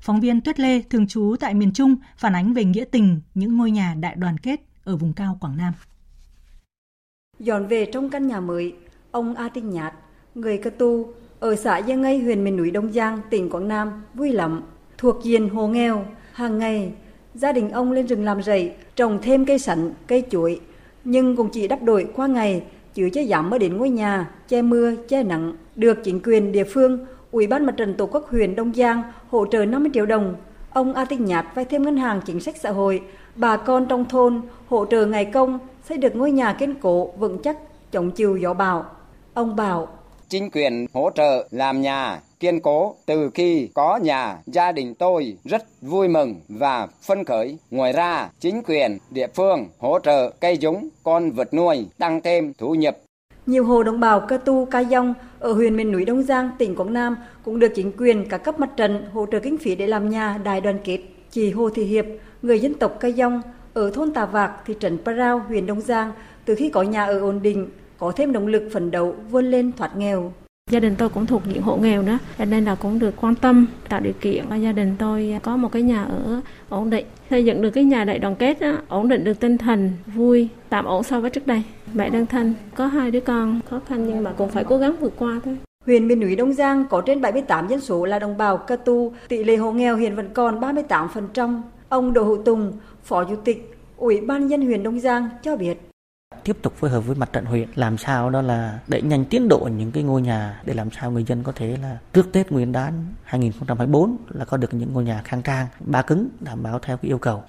[0.00, 3.56] Phóng viên Tuyết Lê, thường trú tại miền Trung, phản ánh về nghĩa tình những
[3.56, 5.72] ngôi nhà đại đoàn kết ở vùng cao Quảng Nam.
[7.38, 8.74] Dọn về trong căn nhà mới,
[9.10, 9.94] ông A Tinh Nhạt,
[10.36, 11.08] người cơ tu
[11.40, 14.62] ở xã Giang Ngây, huyện miền núi Đông Giang, tỉnh Quảng Nam vui lắm.
[14.98, 16.92] Thuộc diện hồ nghèo, hàng ngày
[17.34, 20.60] gia đình ông lên rừng làm rẫy, trồng thêm cây sắn, cây chuối,
[21.04, 22.62] nhưng cũng chỉ đắp đổi qua ngày,
[22.94, 26.64] chứ chưa dám mới đến ngôi nhà, che mưa, che nắng, được chính quyền địa
[26.64, 30.34] phương, Ủy ban Mặt trận Tổ quốc huyện Đông Giang hỗ trợ 50 triệu đồng.
[30.70, 33.02] Ông A Tinh Nhạt vay thêm ngân hàng chính sách xã hội,
[33.36, 37.38] bà con trong thôn hỗ trợ ngày công xây được ngôi nhà kiên cố vững
[37.42, 37.56] chắc
[37.92, 38.84] chống chịu gió bão.
[39.34, 39.88] Ông bảo
[40.28, 42.94] chính quyền hỗ trợ làm nhà kiên cố.
[43.06, 47.58] Từ khi có nhà, gia đình tôi rất vui mừng và phấn khởi.
[47.70, 52.52] Ngoài ra, chính quyền địa phương hỗ trợ cây giống, con vật nuôi, tăng thêm
[52.58, 52.96] thu nhập.
[53.46, 56.76] Nhiều hồ đồng bào Cơ Tu, Ca Dông ở huyện miền núi Đông Giang, tỉnh
[56.76, 59.86] Quảng Nam cũng được chính quyền các cấp mặt trận hỗ trợ kinh phí để
[59.86, 60.98] làm nhà đại đoàn kết.
[61.30, 62.04] Chị Hồ Thị Hiệp,
[62.42, 63.42] người dân tộc Ca Dông
[63.74, 66.12] ở thôn Tà Vạc, thị trấn Parao, huyện Đông Giang,
[66.44, 69.72] từ khi có nhà ở ổn định, có thêm động lực phấn đấu vươn lên
[69.76, 70.32] thoát nghèo.
[70.70, 73.34] Gia đình tôi cũng thuộc diện hộ nghèo nữa, cho nên là cũng được quan
[73.34, 77.06] tâm, tạo điều kiện cho gia đình tôi có một cái nhà ở ổn định.
[77.30, 80.48] Xây dựng được cái nhà đại đoàn kết, đó, ổn định được tinh thần, vui,
[80.68, 81.62] tạm ổn so với trước đây.
[81.94, 84.96] Mẹ đơn thân, có hai đứa con khó khăn nhưng mà cũng phải cố gắng
[85.00, 85.56] vượt qua thôi.
[85.84, 89.12] Huyện miền núi Đông Giang có trên 78 dân số là đồng bào Cơ tu,
[89.28, 91.60] tỷ lệ hộ nghèo hiện vẫn còn 38%.
[91.88, 95.85] Ông Đỗ Hữu Tùng, Phó Chủ tịch Ủy ban dân huyện Đông Giang cho biết
[96.44, 99.48] tiếp tục phối hợp với mặt trận huyện làm sao đó là đẩy nhanh tiến
[99.48, 102.52] độ những cái ngôi nhà để làm sao người dân có thể là trước Tết
[102.52, 102.92] Nguyên đán
[103.24, 107.10] 2024 là có được những ngôi nhà khang trang, ba cứng đảm bảo theo cái
[107.10, 107.42] yêu cầu.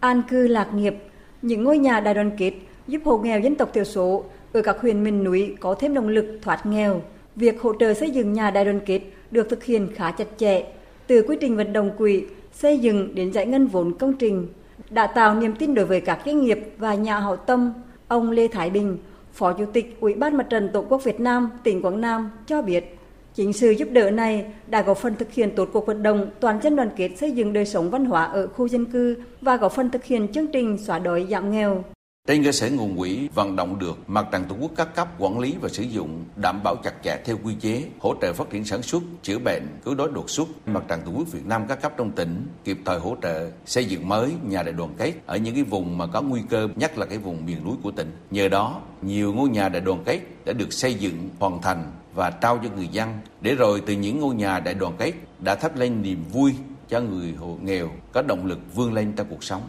[0.00, 0.96] An cư lạc nghiệp,
[1.42, 2.52] những ngôi nhà đại đoàn kết
[2.86, 6.08] giúp hộ nghèo dân tộc thiểu số ở các huyện miền núi có thêm động
[6.08, 7.02] lực thoát nghèo.
[7.36, 10.64] Việc hỗ trợ xây dựng nhà đại đoàn kết được thực hiện khá chặt chẽ,
[11.06, 14.48] từ quy trình vận động quỹ xây dựng đến giải ngân vốn công trình
[14.90, 17.72] đã tạo niềm tin đối với các doanh nghiệp và nhà hảo tâm
[18.08, 18.98] Ông Lê Thái Bình,
[19.32, 22.62] Phó Chủ tịch Ủy ban Mặt trận Tổ quốc Việt Nam tỉnh Quảng Nam cho
[22.62, 22.98] biết,
[23.34, 26.62] chính sự giúp đỡ này đã góp phần thực hiện tốt cuộc vận động toàn
[26.62, 29.72] dân đoàn kết xây dựng đời sống văn hóa ở khu dân cư và góp
[29.72, 31.84] phần thực hiện chương trình xóa đói giảm nghèo.
[32.28, 35.38] Trên cơ sở nguồn quỹ vận động được mặt trận tổ quốc các cấp quản
[35.38, 38.64] lý và sử dụng đảm bảo chặt chẽ theo quy chế, hỗ trợ phát triển
[38.64, 40.48] sản xuất, chữa bệnh, cứu đói đột xuất.
[40.66, 43.84] Mặt trận tổ quốc Việt Nam các cấp trong tỉnh kịp thời hỗ trợ xây
[43.84, 46.98] dựng mới nhà đại đoàn kết ở những cái vùng mà có nguy cơ, nhất
[46.98, 48.12] là cái vùng miền núi của tỉnh.
[48.30, 52.30] Nhờ đó, nhiều ngôi nhà đại đoàn kết đã được xây dựng hoàn thành và
[52.30, 53.08] trao cho người dân
[53.40, 56.54] để rồi từ những ngôi nhà đại đoàn kết đã thắp lên niềm vui
[56.88, 59.62] cho người hộ nghèo có động lực vươn lên trong cuộc sống.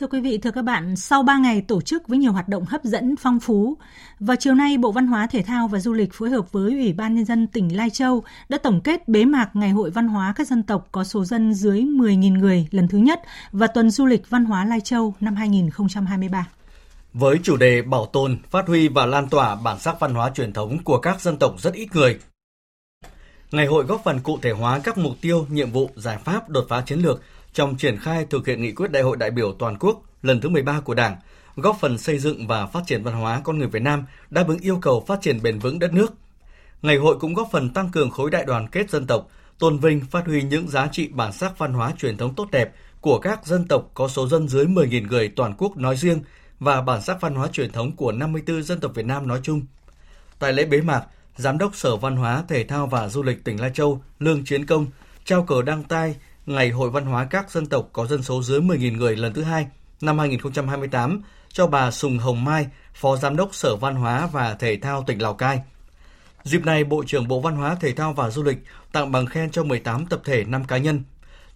[0.00, 2.64] Thưa quý vị, thưa các bạn, sau 3 ngày tổ chức với nhiều hoạt động
[2.64, 3.76] hấp dẫn, phong phú,
[4.20, 6.92] vào chiều nay Bộ Văn hóa Thể thao và Du lịch phối hợp với Ủy
[6.92, 10.32] ban Nhân dân tỉnh Lai Châu đã tổng kết bế mạc Ngày hội Văn hóa
[10.36, 13.20] các dân tộc có số dân dưới 10.000 người lần thứ nhất
[13.52, 16.46] và Tuần Du lịch Văn hóa Lai Châu năm 2023.
[17.12, 20.52] Với chủ đề bảo tồn, phát huy và lan tỏa bản sắc văn hóa truyền
[20.52, 22.18] thống của các dân tộc rất ít người,
[23.52, 26.66] Ngày hội góp phần cụ thể hóa các mục tiêu, nhiệm vụ, giải pháp đột
[26.68, 27.22] phá chiến lược
[27.56, 30.48] trong triển khai thực hiện nghị quyết Đại hội đại biểu toàn quốc lần thứ
[30.48, 31.16] 13 của Đảng,
[31.56, 34.58] góp phần xây dựng và phát triển văn hóa con người Việt Nam đáp ứng
[34.58, 36.12] yêu cầu phát triển bền vững đất nước.
[36.82, 40.00] Ngày hội cũng góp phần tăng cường khối đại đoàn kết dân tộc, tôn vinh
[40.10, 43.46] phát huy những giá trị bản sắc văn hóa truyền thống tốt đẹp của các
[43.46, 46.20] dân tộc có số dân dưới 10.000 người toàn quốc nói riêng
[46.60, 49.62] và bản sắc văn hóa truyền thống của 54 dân tộc Việt Nam nói chung.
[50.38, 51.02] Tại lễ bế mạc,
[51.36, 54.66] Giám đốc Sở Văn hóa, Thể thao và Du lịch tỉnh Lai Châu Lương Chiến
[54.66, 54.86] Công
[55.24, 56.16] trao cờ đăng tai
[56.46, 59.42] Ngày Hội Văn hóa các dân tộc có dân số dưới 10.000 người lần thứ
[59.42, 59.66] hai
[60.00, 64.76] năm 2028 cho bà Sùng Hồng Mai, Phó Giám đốc Sở Văn hóa và Thể
[64.76, 65.60] thao tỉnh Lào Cai.
[66.44, 68.58] Dịp này, Bộ trưởng Bộ Văn hóa, Thể thao và Du lịch
[68.92, 71.02] tặng bằng khen cho 18 tập thể 5 cá nhân.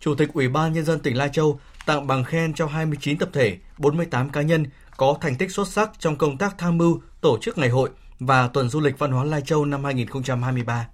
[0.01, 3.29] Chủ tịch Ủy ban Nhân dân tỉnh Lai Châu tặng bằng khen cho 29 tập
[3.33, 4.65] thể, 48 cá nhân
[4.97, 8.49] có thành tích xuất sắc trong công tác tham mưu tổ chức ngày hội và
[8.49, 10.87] tuần du lịch văn hóa Lai Châu năm 2023.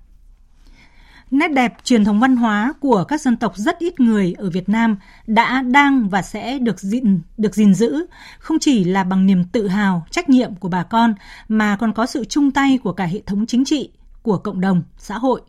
[1.31, 4.69] Nét đẹp truyền thống văn hóa của các dân tộc rất ít người ở Việt
[4.69, 8.07] Nam đã đang và sẽ được gìn được gìn giữ
[8.39, 11.15] không chỉ là bằng niềm tự hào, trách nhiệm của bà con
[11.49, 13.91] mà còn có sự chung tay của cả hệ thống chính trị,
[14.23, 15.41] của cộng đồng, xã hội.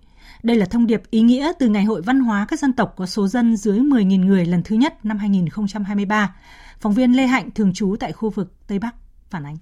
[0.43, 3.05] Đây là thông điệp ý nghĩa từ Ngày hội Văn hóa các dân tộc có
[3.05, 6.35] số dân dưới 10.000 người lần thứ nhất năm 2023.
[6.79, 8.95] Phóng viên Lê Hạnh thường trú tại khu vực Tây Bắc
[9.29, 9.57] phản ánh.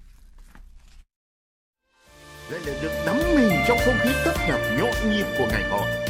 [2.52, 6.05] đây là được đắm mình trong không khí tấp nập nhộn nhịp của ngày hội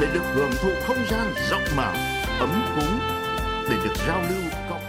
[0.00, 1.92] để được hưởng thụ không gian rộng mở,
[2.38, 2.98] ấm cúng,
[3.70, 4.80] để được giao lưu cộng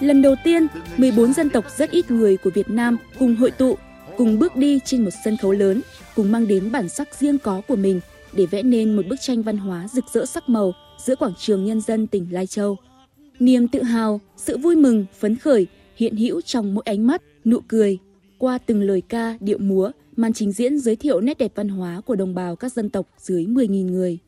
[0.00, 0.66] Lần đầu tiên,
[0.96, 3.76] 14 dân tộc rất ít người của Việt Nam cùng hội tụ,
[4.16, 5.80] cùng bước đi trên một sân khấu lớn,
[6.16, 8.00] cùng mang đến bản sắc riêng có của mình
[8.32, 10.72] để vẽ nên một bức tranh văn hóa rực rỡ sắc màu
[11.04, 12.76] giữa quảng trường nhân dân tỉnh Lai Châu.
[13.40, 15.66] Niềm tự hào, sự vui mừng, phấn khởi
[15.96, 17.98] hiện hữu trong mỗi ánh mắt, nụ cười.
[18.38, 22.00] Qua từng lời ca, điệu múa, màn trình diễn giới thiệu nét đẹp văn hóa
[22.06, 24.18] của đồng bào các dân tộc dưới 10.000 người.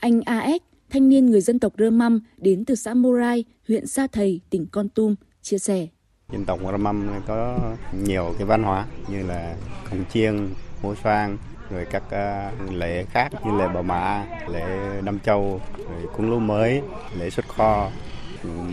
[0.00, 4.06] Anh AS, thanh niên người dân tộc Rơ Măm đến từ xã Morai, huyện Sa
[4.12, 5.86] Thầy, tỉnh Con Tum, chia sẻ.
[6.32, 7.58] Dân tộc Rơ Măm có
[7.92, 9.56] nhiều cái văn hóa như là
[9.90, 10.50] cồng chiêng,
[10.82, 11.38] múa xoang,
[11.70, 14.64] rồi các ờ, lễ khác như lễ bà mã, lễ
[15.04, 16.82] năm châu, rồi cúng lúa mới,
[17.18, 17.90] lễ xuất kho,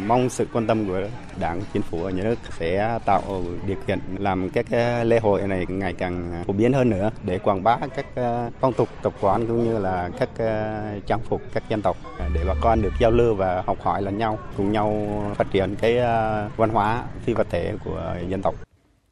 [0.08, 1.02] mong sự quan tâm của
[1.40, 5.48] đảng chính phủ và nhà nước sẽ tạo điều kiện làm các ờ, lễ hội
[5.48, 9.14] này ngày càng phổ biến hơn nữa để quảng bá các ờ, phong tục tập
[9.22, 11.98] quán cũng như là các ờ, trang phục các dân tộc
[12.34, 15.76] để bà con được giao lưu và học hỏi lẫn nhau cùng nhau phát triển
[15.76, 15.98] cái
[16.58, 18.56] văn hóa phi vật thể của dân tộc.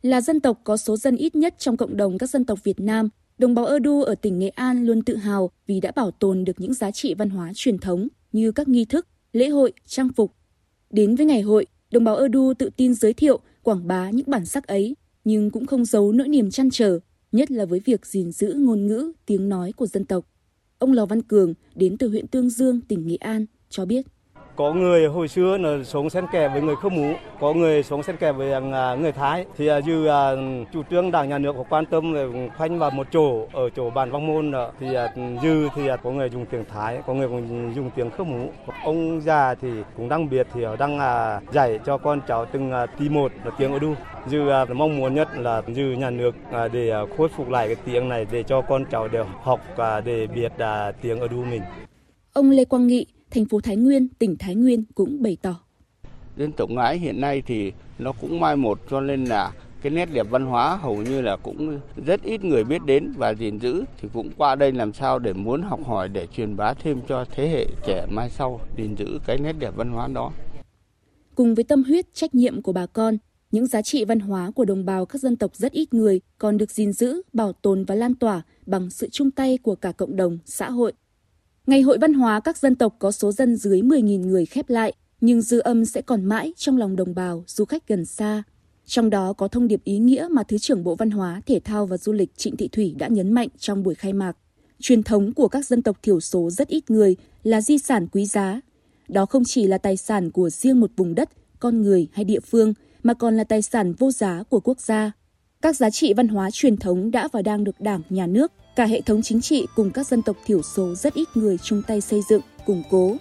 [0.02, 2.80] Là dân tộc có số dân ít nhất trong cộng đồng các dân tộc Việt
[2.80, 6.12] Nam Đồng bào Ơ Đu ở tỉnh Nghệ An luôn tự hào vì đã bảo
[6.12, 9.74] tồn được những giá trị văn hóa truyền thống như các nghi thức, lễ hội,
[9.86, 10.34] trang phục,
[10.94, 12.28] Đến với ngày hội, đồng bào Ơ
[12.60, 16.28] tự tin giới thiệu, quảng bá những bản sắc ấy, nhưng cũng không giấu nỗi
[16.28, 17.00] niềm chăn trở,
[17.32, 20.26] nhất là với việc gìn giữ ngôn ngữ, tiếng nói của dân tộc.
[20.78, 24.06] Ông Lò Văn Cường đến từ huyện Tương Dương, tỉnh Nghệ An cho biết
[24.56, 28.04] có người hồi xưa là sống xen kẽ với người khơ mú có người sống
[28.04, 29.46] xen kẽ với à, người thái.
[29.58, 30.32] Thì à, như à,
[30.74, 33.90] chủ trương đảng, nhà nước có quan tâm về khoanh vào một chỗ ở chỗ
[33.90, 34.88] bàn văn môn thì
[35.44, 38.50] dư thì có người dùng tiếng thái, có người cũng dùng tiếng khơ mú
[38.84, 41.00] ông già thì cũng đang biệt thì đang
[41.52, 43.94] dạy cho con cháu từng tí một là tiếng ở đu
[44.28, 44.40] dư
[44.74, 46.36] mong muốn nhất là dư nhà nước
[46.72, 49.60] để khôi phục lại cái tiếng này để cho con cháu đều học
[50.06, 50.52] để biết
[51.02, 51.62] tiếng ở đu mình.
[52.34, 55.60] Ông Lê Quang Nghị thành phố Thái Nguyên, tỉnh Thái Nguyên cũng bày tỏ.
[56.38, 60.10] Dân tộc ngãi hiện nay thì nó cũng mai một cho nên là cái nét
[60.14, 63.84] đẹp văn hóa hầu như là cũng rất ít người biết đến và gìn giữ
[64.02, 67.26] thì cũng qua đây làm sao để muốn học hỏi để truyền bá thêm cho
[67.32, 70.32] thế hệ trẻ mai sau gìn giữ cái nét đẹp văn hóa đó.
[71.36, 73.18] Cùng với tâm huyết trách nhiệm của bà con,
[73.52, 76.58] những giá trị văn hóa của đồng bào các dân tộc rất ít người còn
[76.58, 80.16] được gìn giữ, bảo tồn và lan tỏa bằng sự chung tay của cả cộng
[80.16, 80.94] đồng, xã hội.
[81.68, 84.94] Ngày hội văn hóa các dân tộc có số dân dưới 10.000 người khép lại,
[85.22, 88.44] nhưng dư âm sẽ còn mãi trong lòng đồng bào, du khách gần xa.
[88.86, 91.86] Trong đó có thông điệp ý nghĩa mà Thứ trưởng Bộ Văn hóa, Thể thao
[91.86, 94.38] và Du lịch Trịnh Thị Thủy đã nhấn mạnh trong buổi khai mạc.
[94.80, 98.26] Truyền thống của các dân tộc thiểu số rất ít người là di sản quý
[98.26, 98.62] giá.
[99.08, 102.40] Đó không chỉ là tài sản của riêng một vùng đất, con người hay địa
[102.40, 102.74] phương,
[103.04, 105.12] mà còn là tài sản vô giá của quốc gia.
[105.62, 108.86] Các giá trị văn hóa truyền thống đã và đang được Đảng, Nhà nước, cả
[108.86, 112.02] hệ thống chính trị cùng các dân tộc thiểu số rất ít người chung tay
[112.02, 113.16] xây dựng, củng cố.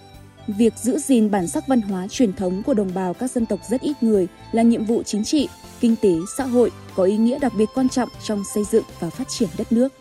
[0.47, 3.59] Việc giữ gìn bản sắc văn hóa truyền thống của đồng bào các dân tộc
[3.69, 7.39] rất ít người là nhiệm vụ chính trị, kinh tế, xã hội có ý nghĩa
[7.39, 9.93] đặc biệt quan trọng trong xây dựng và phát triển đất nước.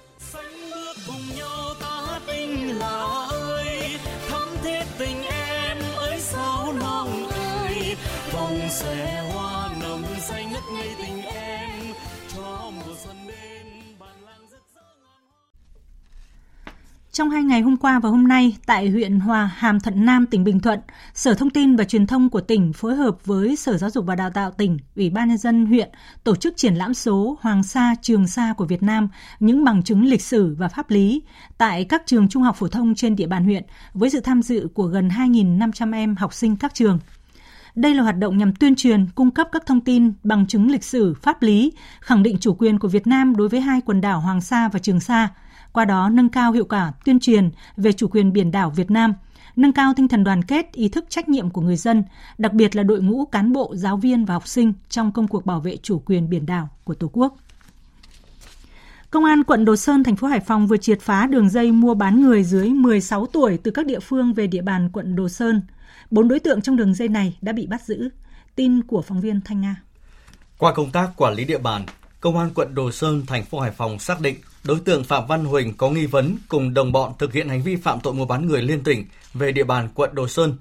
[17.13, 20.45] Trong hai ngày hôm qua và hôm nay, tại huyện Hòa Hàm Thuận Nam, tỉnh
[20.45, 20.81] Bình Thuận,
[21.15, 24.15] Sở Thông tin và Truyền thông của tỉnh phối hợp với Sở Giáo dục và
[24.15, 25.89] Đào tạo tỉnh, Ủy ban nhân dân huyện
[26.25, 29.09] tổ chức triển lãm số Hoàng Sa, Trường Sa của Việt Nam,
[29.41, 31.23] những bằng chứng lịch sử và pháp lý
[31.59, 34.69] tại các trường trung học phổ thông trên địa bàn huyện với sự tham dự
[34.75, 36.99] của gần 2.500 em học sinh các trường.
[37.75, 40.85] Đây là hoạt động nhằm tuyên truyền, cung cấp các thông tin, bằng chứng lịch
[40.85, 44.21] sử, pháp lý, khẳng định chủ quyền của Việt Nam đối với hai quần đảo
[44.21, 45.29] Hoàng Sa và Trường Sa–
[45.73, 49.15] qua đó nâng cao hiệu quả tuyên truyền về chủ quyền biển đảo Việt Nam,
[49.57, 52.05] nâng cao tinh thần đoàn kết, ý thức trách nhiệm của người dân,
[52.39, 55.47] đặc biệt là đội ngũ cán bộ, giáo viên và học sinh trong công cuộc
[55.47, 57.37] bảo vệ chủ quyền biển đảo của Tổ quốc.
[59.11, 61.95] Công an quận Đồ Sơn, thành phố Hải Phòng vừa triệt phá đường dây mua
[61.95, 65.63] bán người dưới 16 tuổi từ các địa phương về địa bàn quận Đồ Sơn.
[66.11, 68.09] Bốn đối tượng trong đường dây này đã bị bắt giữ.
[68.55, 69.77] Tin của phóng viên Thanh Nga.
[70.59, 71.87] Qua công tác quản lý địa bàn,
[72.23, 75.45] Công an quận Đồ Sơn, thành phố Hải Phòng xác định đối tượng Phạm Văn
[75.45, 78.47] Huỳnh có nghi vấn cùng đồng bọn thực hiện hành vi phạm tội mua bán
[78.47, 80.57] người liên tỉnh về địa bàn quận Đồ Sơn.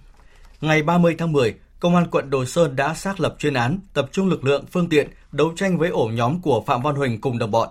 [0.62, 4.10] Ngày 30 tháng 10, Công an quận Đồ Sơn đã xác lập chuyên án, tập
[4.12, 7.38] trung lực lượng, phương tiện, đấu tranh với ổ nhóm của Phạm Văn Huỳnh cùng
[7.38, 7.70] đồng bọn.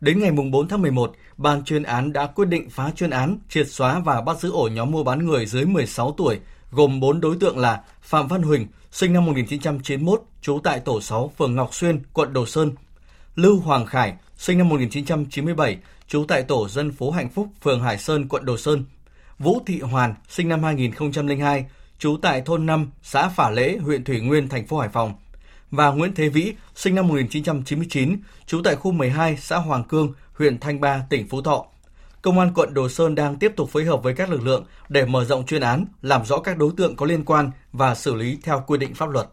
[0.00, 3.70] Đến ngày 4 tháng 11, ban chuyên án đã quyết định phá chuyên án, triệt
[3.70, 6.38] xóa và bắt giữ ổ nhóm mua bán người dưới 16 tuổi,
[6.70, 11.32] gồm 4 đối tượng là Phạm Văn Huỳnh, sinh năm 1991, trú tại tổ 6,
[11.38, 12.72] phường Ngọc Xuyên, quận Đồ Sơn,
[13.36, 15.78] Lưu Hoàng Khải, sinh năm 1997,
[16.08, 18.84] trú tại tổ dân phố Hạnh Phúc, phường Hải Sơn, quận Đồ Sơn,
[19.38, 21.66] Vũ Thị Hoàn, sinh năm 2002,
[21.98, 25.14] trú tại thôn 5, xã Phả Lễ, huyện Thủy Nguyên, thành phố Hải Phòng,
[25.70, 28.16] và Nguyễn Thế Vĩ, sinh năm 1999,
[28.46, 31.64] trú tại khu 12, xã Hoàng Cương, huyện Thanh Ba, tỉnh Phú Thọ.
[32.22, 35.06] Công an quận Đồ Sơn đang tiếp tục phối hợp với các lực lượng để
[35.06, 38.38] mở rộng chuyên án, làm rõ các đối tượng có liên quan và xử lý
[38.42, 39.28] theo quy định pháp luật.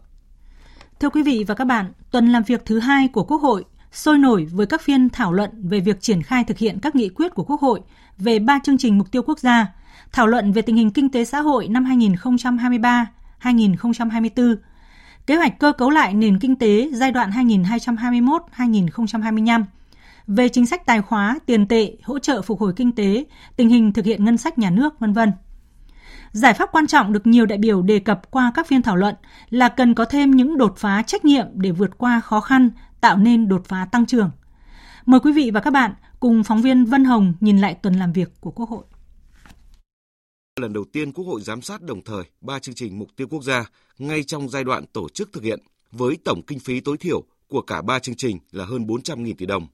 [1.00, 4.18] Thưa quý vị và các bạn, tuần làm việc thứ hai của Quốc hội sôi
[4.18, 7.34] nổi với các phiên thảo luận về việc triển khai thực hiện các nghị quyết
[7.34, 7.80] của Quốc hội
[8.18, 9.66] về ba chương trình mục tiêu quốc gia,
[10.12, 11.84] thảo luận về tình hình kinh tế xã hội năm
[13.42, 14.56] 2023-2024,
[15.26, 19.64] kế hoạch cơ cấu lại nền kinh tế giai đoạn 2021-2025,
[20.26, 23.24] về chính sách tài khóa, tiền tệ, hỗ trợ phục hồi kinh tế,
[23.56, 25.32] tình hình thực hiện ngân sách nhà nước, vân vân.
[26.32, 29.14] Giải pháp quan trọng được nhiều đại biểu đề cập qua các phiên thảo luận
[29.50, 32.70] là cần có thêm những đột phá trách nhiệm để vượt qua khó khăn,
[33.06, 34.30] tạo nên đột phá tăng trưởng.
[35.06, 38.12] Mời quý vị và các bạn cùng phóng viên Vân Hồng nhìn lại tuần làm
[38.12, 38.84] việc của Quốc hội.
[40.60, 43.42] Lần đầu tiên Quốc hội giám sát đồng thời ba chương trình mục tiêu quốc
[43.44, 45.60] gia ngay trong giai đoạn tổ chức thực hiện
[45.92, 49.46] với tổng kinh phí tối thiểu của cả ba chương trình là hơn 400.000 tỷ
[49.46, 49.66] đồng.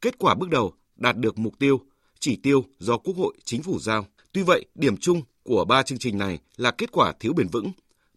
[0.00, 1.80] Kết quả bước đầu đạt được mục tiêu,
[2.18, 4.06] chỉ tiêu do Quốc hội, Chính phủ giao.
[4.32, 7.72] Tuy vậy, điểm chung của ba chương trình này là kết quả thiếu bền vững.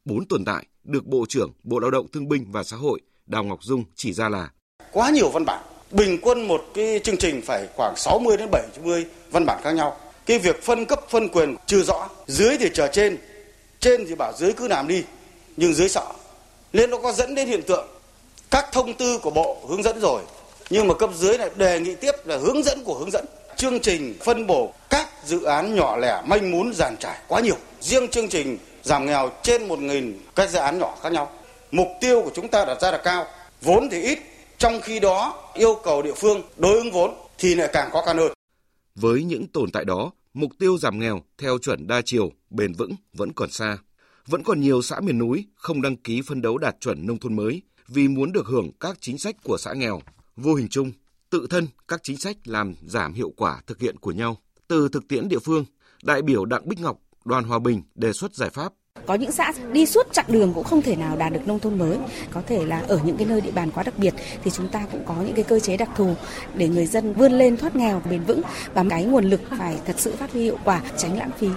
[0.05, 3.43] Bốn tồn tại được Bộ trưởng Bộ Lao động Thương binh và Xã hội Đào
[3.43, 4.49] Ngọc Dung chỉ ra là
[4.91, 9.05] quá nhiều văn bản, bình quân một cái chương trình phải khoảng 60 đến 70
[9.32, 9.97] văn bản khác nhau.
[10.26, 13.17] Cái việc phân cấp phân quyền chưa rõ, dưới thì chờ trên,
[13.80, 15.03] trên thì bảo dưới cứ làm đi,
[15.57, 16.05] nhưng dưới sợ.
[16.74, 17.88] Nên nó có dẫn đến hiện tượng
[18.51, 20.21] các thông tư của bộ hướng dẫn rồi,
[20.69, 23.26] nhưng mà cấp dưới lại đề nghị tiếp là hướng dẫn của hướng dẫn.
[23.55, 27.55] Chương trình phân bổ các dự án nhỏ lẻ manh mún giàn trải quá nhiều.
[27.82, 31.32] Riêng chương trình giảm nghèo trên 1.000 các dự án nhỏ khác nhau
[31.74, 33.26] mục tiêu của chúng ta đặt ra là cao.
[33.61, 34.19] Vốn thì ít,
[34.57, 38.17] trong khi đó, yêu cầu địa phương đối ứng vốn thì lại càng khó khăn
[38.17, 38.32] hơn.
[38.95, 42.91] Với những tồn tại đó, mục tiêu giảm nghèo theo chuẩn đa chiều, bền vững
[43.13, 43.78] vẫn còn xa.
[44.28, 47.36] Vẫn còn nhiều xã miền núi không đăng ký phân đấu đạt chuẩn nông thôn
[47.36, 50.01] mới vì muốn được hưởng các chính sách của xã nghèo.
[50.36, 50.91] Vô hình chung,
[51.30, 54.38] tự thân các chính sách làm giảm hiệu quả thực hiện của nhau.
[54.67, 55.65] Từ thực tiễn địa phương,
[56.03, 58.74] đại biểu đặng bích ngọc, đoàn hòa bình đề xuất giải pháp
[59.05, 61.77] có những xã đi suốt chặng đường cũng không thể nào đạt được nông thôn
[61.77, 61.97] mới.
[62.31, 64.13] Có thể là ở những cái nơi địa bàn quá đặc biệt
[64.43, 66.15] thì chúng ta cũng có những cái cơ chế đặc thù
[66.53, 68.41] để người dân vươn lên thoát nghèo bền vững
[68.73, 71.47] và cái nguồn lực phải thật sự phát huy hiệu quả, tránh lãng phí.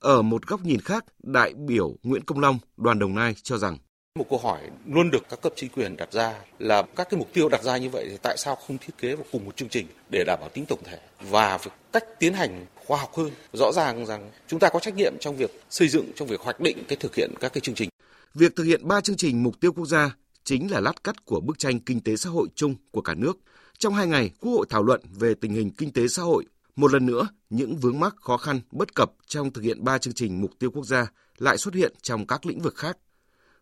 [0.00, 3.78] Ở một góc nhìn khác, đại biểu Nguyễn Công Long, đoàn Đồng Nai cho rằng
[4.18, 7.28] một câu hỏi luôn được các cấp chính quyền đặt ra là các cái mục
[7.32, 9.68] tiêu đặt ra như vậy thì tại sao không thiết kế vào cùng một chương
[9.68, 10.98] trình để đảm bảo tính tổng thể
[11.30, 11.58] và
[11.92, 13.30] cách tiến hành khoa học hơn.
[13.52, 16.60] Rõ ràng rằng chúng ta có trách nhiệm trong việc xây dựng, trong việc hoạch
[16.60, 17.88] định cái thực hiện các cái chương trình.
[18.34, 21.40] Việc thực hiện ba chương trình mục tiêu quốc gia chính là lát cắt của
[21.40, 23.38] bức tranh kinh tế xã hội chung của cả nước.
[23.78, 26.44] Trong hai ngày, Quốc hội thảo luận về tình hình kinh tế xã hội.
[26.76, 30.14] Một lần nữa, những vướng mắc khó khăn, bất cập trong thực hiện ba chương
[30.14, 31.06] trình mục tiêu quốc gia
[31.38, 32.98] lại xuất hiện trong các lĩnh vực khác.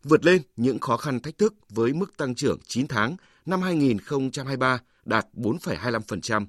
[0.05, 3.17] Vượt lên những khó khăn thách thức với mức tăng trưởng 9 tháng
[3.47, 6.47] năm 2023 đạt 4,25%,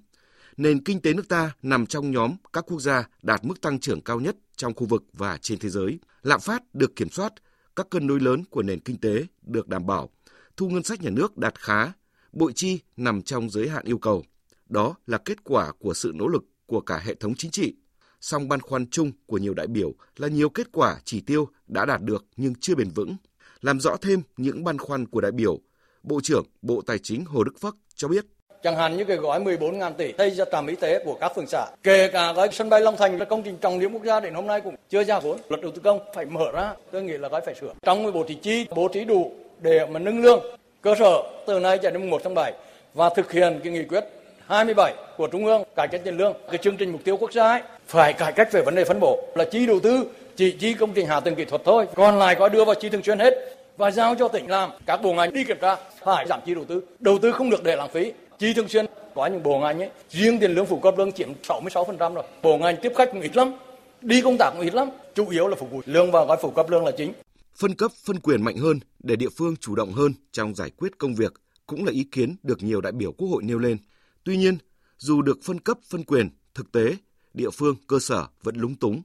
[0.57, 4.01] nền kinh tế nước ta nằm trong nhóm các quốc gia đạt mức tăng trưởng
[4.01, 5.99] cao nhất trong khu vực và trên thế giới.
[6.23, 7.33] Lạm phát được kiểm soát,
[7.75, 10.09] các cân đối lớn của nền kinh tế được đảm bảo,
[10.57, 11.91] thu ngân sách nhà nước đạt khá,
[12.33, 14.23] bội chi nằm trong giới hạn yêu cầu.
[14.69, 17.75] Đó là kết quả của sự nỗ lực của cả hệ thống chính trị.
[18.21, 21.85] Song băn khoăn chung của nhiều đại biểu là nhiều kết quả chỉ tiêu đã
[21.85, 23.15] đạt được nhưng chưa bền vững.
[23.61, 25.59] Làm rõ thêm những băn khoăn của đại biểu,
[26.03, 28.25] Bộ trưởng Bộ Tài chính Hồ Đức Phước cho biết
[28.65, 31.35] Chẳng hạn như cái gói 14 ngàn tỷ xây ra trạm y tế của các
[31.35, 31.65] phường xã.
[31.83, 34.33] Kể cả cái sân bay Long Thành là công trình trọng điểm quốc gia đến
[34.33, 35.37] hôm nay cũng chưa ra vốn.
[35.49, 37.73] Luật đầu tư công phải mở ra, tôi nghĩ là cái phải sửa.
[37.83, 40.39] Trong bố trí chi, bố trí đủ để mà nâng lương.
[40.81, 42.53] Cơ sở từ nay cho đến 1 tháng 7
[42.93, 44.05] và thực hiện cái nghị quyết
[44.47, 47.47] 27 của Trung ương cải cách tiền lương, cái chương trình mục tiêu quốc gia
[47.47, 49.23] ấy, phải cải cách về vấn đề phân bổ.
[49.35, 50.05] Là chi đầu tư
[50.35, 52.89] chỉ chi công trình hạ tầng kỹ thuật thôi, còn lại có đưa vào chi
[52.89, 53.33] thường xuyên hết
[53.77, 54.69] và giao cho tỉnh làm.
[54.85, 56.81] Các bộ ngành đi kiểm tra phải giảm chi đầu tư.
[56.99, 59.89] Đầu tư không được để lãng phí chi thường xuyên có những bộ ngành ấy
[60.09, 63.35] riêng tiền lương phụ cấp lương chiếm 66% rồi bộ ngành tiếp khách cũng ít
[63.35, 63.53] lắm
[64.01, 66.51] đi công tác cũng ít lắm chủ yếu là phục vụ lương và gói phụ
[66.51, 67.13] cấp lương là chính
[67.55, 70.97] phân cấp phân quyền mạnh hơn để địa phương chủ động hơn trong giải quyết
[70.97, 71.33] công việc
[71.65, 73.77] cũng là ý kiến được nhiều đại biểu quốc hội nêu lên
[74.23, 74.57] tuy nhiên
[74.97, 76.95] Dù được phân cấp phân quyền, thực tế,
[77.33, 79.01] địa phương, cơ sở vẫn lúng túng.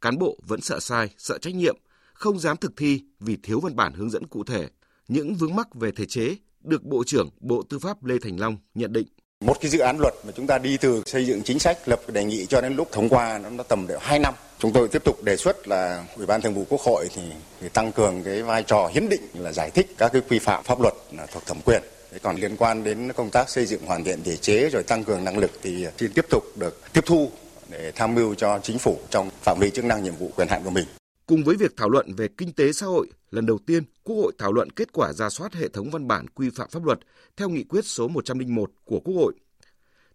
[0.00, 1.76] Cán bộ vẫn sợ sai, sợ trách nhiệm,
[2.12, 4.68] không dám thực thi vì thiếu văn bản hướng dẫn cụ thể.
[5.08, 8.56] Những vướng mắc về thể chế được Bộ trưởng Bộ Tư pháp Lê Thành Long
[8.74, 9.06] nhận định.
[9.44, 12.00] Một cái dự án luật mà chúng ta đi từ xây dựng chính sách, lập
[12.12, 14.34] đề nghị cho đến lúc thông qua nó, nó tầm đều 2 năm.
[14.58, 17.22] Chúng tôi tiếp tục đề xuất là Ủy ban Thường vụ Quốc hội thì,
[17.60, 20.64] thì tăng cường cái vai trò hiến định là giải thích các cái quy phạm
[20.64, 20.94] pháp luật
[21.32, 21.82] thuộc thẩm quyền.
[22.12, 25.04] Thế còn liên quan đến công tác xây dựng hoàn thiện thể chế rồi tăng
[25.04, 27.30] cường năng lực thì xin tiếp tục được tiếp thu
[27.70, 30.64] để tham mưu cho chính phủ trong phạm vi chức năng nhiệm vụ quyền hạn
[30.64, 30.86] của mình.
[31.26, 34.32] Cùng với việc thảo luận về kinh tế xã hội, lần đầu tiên Quốc hội
[34.38, 36.98] thảo luận kết quả ra soát hệ thống văn bản quy phạm pháp luật
[37.36, 39.32] theo nghị quyết số 101 của Quốc hội.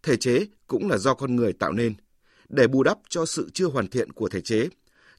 [0.04, 1.94] Thể chế cũng là do con người tạo nên,
[2.50, 4.70] để bù đắp cho sự chưa hoàn thiện của thể chế,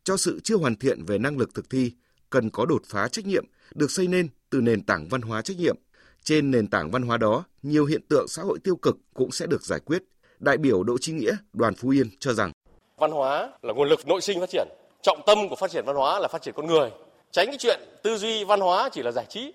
[0.05, 1.93] cho sự chưa hoàn thiện về năng lực thực thi,
[2.31, 5.57] cần có đột phá trách nhiệm được xây nên từ nền tảng văn hóa trách
[5.57, 5.77] nhiệm.
[6.23, 9.47] Trên nền tảng văn hóa đó, nhiều hiện tượng xã hội tiêu cực cũng sẽ
[9.47, 10.03] được giải quyết.
[10.39, 12.53] Đại biểu Đỗ Chí Nghĩa, đoàn Phú Yên cho rằng
[12.97, 14.69] Văn hóa là nguồn lực nội sinh phát triển.
[15.03, 16.91] Trọng tâm của phát triển văn hóa là phát triển con người.
[17.35, 19.53] Tránh cái chuyện tư duy văn hóa chỉ là giải trí.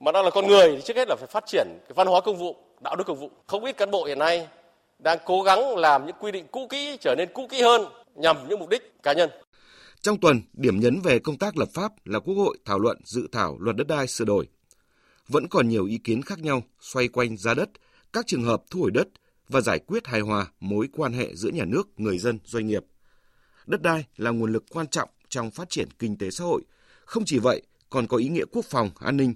[0.00, 2.20] Mà đang là con người thì trước hết là phải phát triển cái văn hóa
[2.20, 3.30] công vụ, đạo đức công vụ.
[3.46, 4.48] Không ít cán bộ hiện nay
[4.98, 7.82] đang cố gắng làm những quy định cũ kỹ trở nên cũ kỹ hơn
[8.14, 9.30] nhằm những mục đích cá nhân.
[10.00, 13.28] Trong tuần, điểm nhấn về công tác lập pháp là Quốc hội thảo luận dự
[13.32, 14.48] thảo luật đất đai sửa đổi.
[15.28, 17.68] Vẫn còn nhiều ý kiến khác nhau xoay quanh giá đất,
[18.12, 19.08] các trường hợp thu hồi đất
[19.48, 22.84] và giải quyết hài hòa mối quan hệ giữa nhà nước, người dân, doanh nghiệp.
[23.66, 26.62] Đất đai là nguồn lực quan trọng trong phát triển kinh tế xã hội.
[27.10, 29.34] Không chỉ vậy, còn có ý nghĩa quốc phòng, an ninh.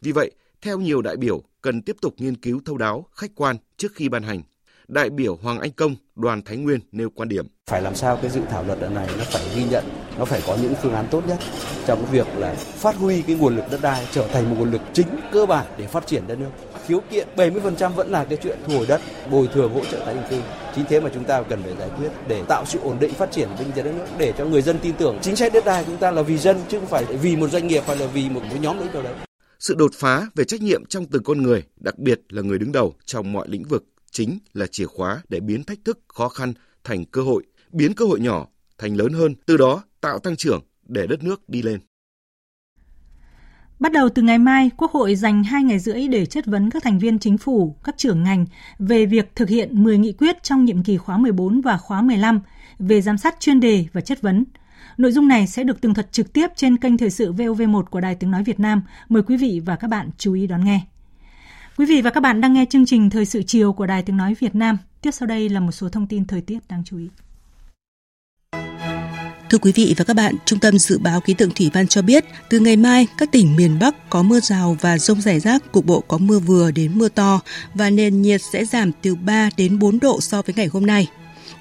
[0.00, 0.30] Vì vậy,
[0.60, 4.08] theo nhiều đại biểu, cần tiếp tục nghiên cứu thấu đáo, khách quan trước khi
[4.08, 4.42] ban hành
[4.88, 7.46] đại biểu Hoàng Anh Công, đoàn Thái Nguyên nêu quan điểm.
[7.66, 9.84] Phải làm sao cái dự thảo luật này nó phải ghi nhận,
[10.18, 11.38] nó phải có những phương án tốt nhất
[11.86, 14.80] trong việc là phát huy cái nguồn lực đất đai trở thành một nguồn lực
[14.92, 16.50] chính cơ bản để phát triển đất nước.
[16.86, 19.00] Khiếu kiện 70% vẫn là cái chuyện thu hồi đất,
[19.30, 20.40] bồi thường hỗ trợ tái định cư.
[20.76, 23.32] Chính thế mà chúng ta cần phải giải quyết để tạo sự ổn định phát
[23.32, 25.84] triển kinh tế đất nước để cho người dân tin tưởng chính sách đất đai
[25.84, 28.28] chúng ta là vì dân chứ không phải vì một doanh nghiệp hay là vì
[28.28, 29.14] một cái nhóm lĩnh nào đấy.
[29.58, 32.72] Sự đột phá về trách nhiệm trong từng con người, đặc biệt là người đứng
[32.72, 36.52] đầu trong mọi lĩnh vực chính là chìa khóa để biến thách thức khó khăn
[36.84, 37.42] thành cơ hội,
[37.72, 38.46] biến cơ hội nhỏ
[38.78, 41.80] thành lớn hơn, từ đó tạo tăng trưởng để đất nước đi lên.
[43.78, 46.82] Bắt đầu từ ngày mai, Quốc hội dành 2 ngày rưỡi để chất vấn các
[46.82, 48.46] thành viên chính phủ, các trưởng ngành
[48.78, 52.40] về việc thực hiện 10 nghị quyết trong nhiệm kỳ khóa 14 và khóa 15
[52.78, 54.44] về giám sát chuyên đề và chất vấn.
[54.96, 58.00] Nội dung này sẽ được tường thuật trực tiếp trên kênh Thời sự VOV1 của
[58.00, 58.82] Đài Tiếng Nói Việt Nam.
[59.08, 60.80] Mời quý vị và các bạn chú ý đón nghe.
[61.76, 64.16] Quý vị và các bạn đang nghe chương trình Thời sự chiều của Đài Tiếng
[64.16, 64.78] Nói Việt Nam.
[65.00, 67.08] Tiếp sau đây là một số thông tin thời tiết đáng chú ý.
[69.50, 72.02] Thưa quý vị và các bạn, Trung tâm Dự báo Khí tượng Thủy văn cho
[72.02, 75.72] biết, từ ngày mai, các tỉnh miền Bắc có mưa rào và rông rải rác,
[75.72, 77.40] cục bộ có mưa vừa đến mưa to
[77.74, 81.06] và nền nhiệt sẽ giảm từ 3 đến 4 độ so với ngày hôm nay.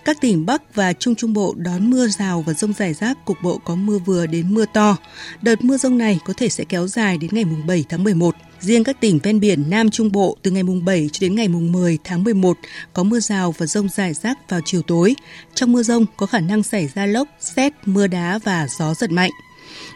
[0.06, 3.38] Các tỉnh Bắc và Trung Trung Bộ đón mưa rào và rông rải rác, cục
[3.44, 4.98] bộ có mưa vừa đến mưa to.
[5.42, 8.36] Đợt mưa rông này có thể sẽ kéo dài đến ngày 7 tháng 11.
[8.66, 11.48] Riêng các tỉnh ven biển Nam Trung Bộ từ ngày mùng 7 cho đến ngày
[11.48, 12.58] mùng 10 tháng 11
[12.94, 15.16] có mưa rào và rông rải rác vào chiều tối.
[15.56, 19.12] Trong mưa rông có khả năng xảy ra lốc, xét, mưa đá và gió giật
[19.12, 19.32] mạnh.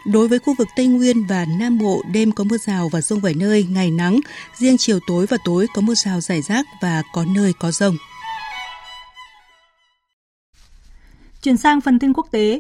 [0.06, 3.20] Đối với khu vực Tây Nguyên và Nam Bộ, đêm có mưa rào và rông
[3.20, 4.20] vài nơi, ngày nắng.
[4.58, 7.98] Riêng chiều tối và tối có mưa rào rải rác và có nơi có rông.
[11.42, 12.60] Chuyển sang phần tin quốc tế,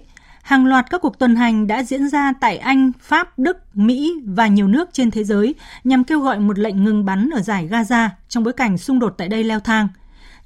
[0.49, 4.47] hàng loạt các cuộc tuần hành đã diễn ra tại Anh, Pháp, Đức, Mỹ và
[4.47, 8.09] nhiều nước trên thế giới nhằm kêu gọi một lệnh ngừng bắn ở giải Gaza
[8.27, 9.87] trong bối cảnh xung đột tại đây leo thang.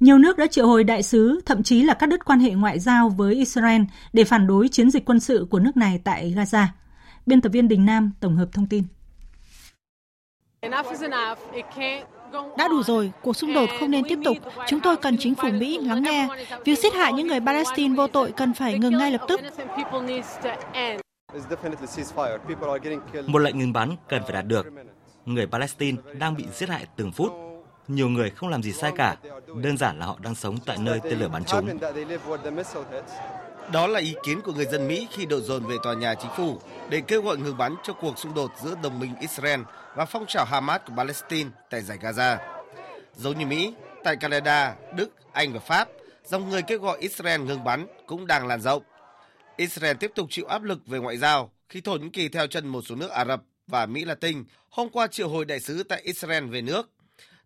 [0.00, 2.80] Nhiều nước đã triệu hồi đại sứ, thậm chí là cắt đứt quan hệ ngoại
[2.80, 3.82] giao với Israel
[4.12, 6.66] để phản đối chiến dịch quân sự của nước này tại Gaza.
[7.26, 8.84] Biên tập viên Đình Nam tổng hợp thông tin.
[12.58, 14.36] Đã đủ rồi, cuộc xung đột không nên tiếp tục.
[14.68, 16.28] Chúng tôi cần chính phủ Mỹ lắng nghe.
[16.64, 19.40] Việc giết hại những người Palestine vô tội cần phải ngừng ngay lập tức.
[23.26, 24.66] Một lệnh ngừng bắn cần phải đạt được.
[25.24, 27.32] Người Palestine đang bị giết hại từng phút.
[27.88, 29.16] Nhiều người không làm gì sai cả,
[29.62, 31.78] đơn giản là họ đang sống tại nơi tên lửa bắn trúng.
[33.72, 36.30] Đó là ý kiến của người dân Mỹ khi đổ dồn về tòa nhà chính
[36.36, 36.58] phủ
[36.90, 39.60] để kêu gọi ngừng bắn cho cuộc xung đột giữa đồng minh Israel
[39.94, 42.36] và phong trào Hamas của Palestine tại giải Gaza.
[43.16, 45.88] Giống như Mỹ, tại Canada, Đức, Anh và Pháp,
[46.24, 48.82] dòng người kêu gọi Israel ngừng bắn cũng đang lan rộng.
[49.56, 52.68] Israel tiếp tục chịu áp lực về ngoại giao khi Thổ Nhĩ Kỳ theo chân
[52.68, 56.00] một số nước Ả Rập và Mỹ Latin hôm qua triệu hồi đại sứ tại
[56.04, 56.90] Israel về nước.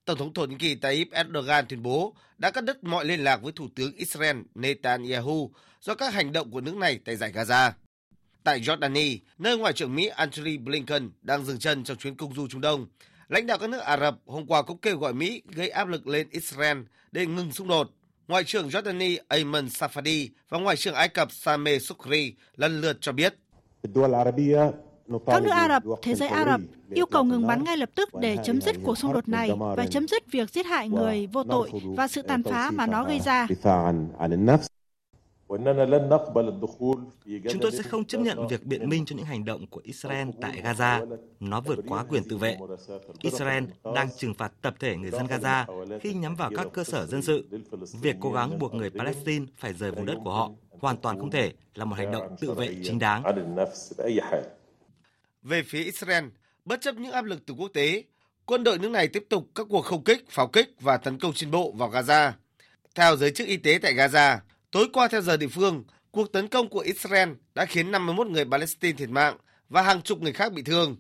[0.04, 3.42] Tổng thống Thổ Nhĩ Kỳ Tayyip Erdogan tuyên bố đã cắt đứt mọi liên lạc
[3.42, 5.50] với Thủ tướng Israel Netanyahu
[5.80, 7.70] do các hành động của nước này tại giải Gaza.
[8.44, 12.48] Tại Jordani, nơi Ngoại trưởng Mỹ Antony Blinken đang dừng chân trong chuyến công du
[12.48, 12.86] Trung Đông,
[13.28, 16.06] Lãnh đạo các nước Ả Rập hôm qua cũng kêu gọi Mỹ gây áp lực
[16.06, 16.78] lên Israel
[17.12, 17.90] để ngừng xung đột.
[18.28, 23.12] Ngoại trưởng Jordani Ayman Safadi và Ngoại trưởng Ai Cập Sameh Sukri lần lượt cho
[23.12, 23.34] biết.
[25.26, 26.60] Các nước Ả Rập, thế giới Ả Rập
[26.90, 29.86] yêu cầu ngừng bắn ngay lập tức để chấm dứt cuộc xung đột này và
[29.90, 33.20] chấm dứt việc giết hại người vô tội và sự tàn phá mà nó gây
[33.20, 33.46] ra.
[37.50, 40.28] Chúng tôi sẽ không chấp nhận việc biện minh cho những hành động của Israel
[40.40, 41.18] tại Gaza.
[41.40, 42.58] Nó vượt quá quyền tự vệ.
[43.20, 47.06] Israel đang trừng phạt tập thể người dân Gaza khi nhắm vào các cơ sở
[47.06, 47.48] dân sự.
[48.02, 51.30] Việc cố gắng buộc người Palestine phải rời vùng đất của họ hoàn toàn không
[51.30, 53.22] thể là một hành động tự vệ chính đáng.
[55.42, 56.24] Về phía Israel,
[56.64, 58.04] bất chấp những áp lực từ quốc tế,
[58.46, 61.32] quân đội nước này tiếp tục các cuộc không kích, pháo kích và tấn công
[61.32, 62.32] trên bộ vào Gaza.
[62.94, 64.38] Theo giới chức y tế tại Gaza,
[64.70, 68.44] tối qua theo giờ địa phương, cuộc tấn công của Israel đã khiến 51 người
[68.44, 69.36] Palestine thiệt mạng
[69.68, 70.96] và hàng chục người khác bị thương.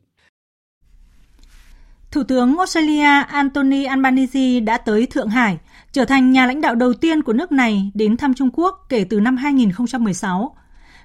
[2.10, 5.58] Thủ tướng Australia Anthony Albanese đã tới Thượng Hải,
[5.92, 9.04] trở thành nhà lãnh đạo đầu tiên của nước này đến thăm Trung Quốc kể
[9.10, 10.56] từ năm 2016.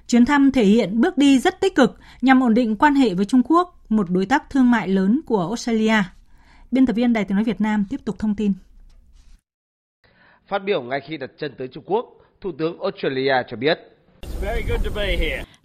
[0.06, 3.24] Chuyến thăm thể hiện bước đi rất tích cực nhằm ổn định quan hệ với
[3.24, 6.02] Trung Quốc, một đối tác thương mại lớn của Australia.
[6.70, 8.52] Biên tập viên Đài tiếng nói Việt Nam tiếp tục thông tin.
[10.46, 13.78] Phát biểu ngay khi đặt chân tới Trung Quốc, Thủ tướng Australia cho biết.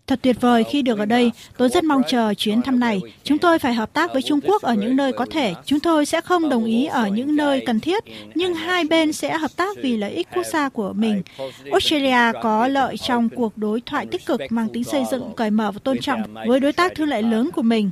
[0.09, 1.31] Thật tuyệt vời khi được ở đây.
[1.57, 3.01] Tôi rất mong chờ chuyến thăm này.
[3.23, 5.53] Chúng tôi phải hợp tác với Trung Quốc ở những nơi có thể.
[5.65, 8.03] Chúng tôi sẽ không đồng ý ở những nơi cần thiết,
[8.35, 11.21] nhưng hai bên sẽ hợp tác vì lợi ích quốc gia của mình.
[11.71, 15.71] Australia có lợi trong cuộc đối thoại tích cực mang tính xây dựng, cởi mở
[15.71, 17.89] và tôn trọng với đối tác thương mại lớn của mình.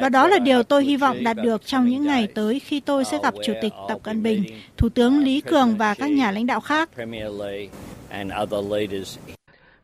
[0.00, 3.04] Và đó là điều tôi hy vọng đạt được trong những ngày tới khi tôi
[3.04, 4.44] sẽ gặp Chủ tịch Tập Cận Bình,
[4.76, 6.90] Thủ tướng Lý Cường và các nhà lãnh đạo khác.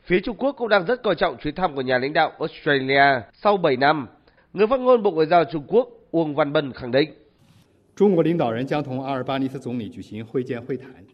[0.07, 3.03] Phía Trung Quốc cũng đang rất coi trọng chuyến thăm của nhà lãnh đạo Australia
[3.33, 4.07] sau 7 năm.
[4.53, 7.11] Người phát ngôn Bộ Ngoại giao Trung Quốc Uông Văn Bân khẳng định.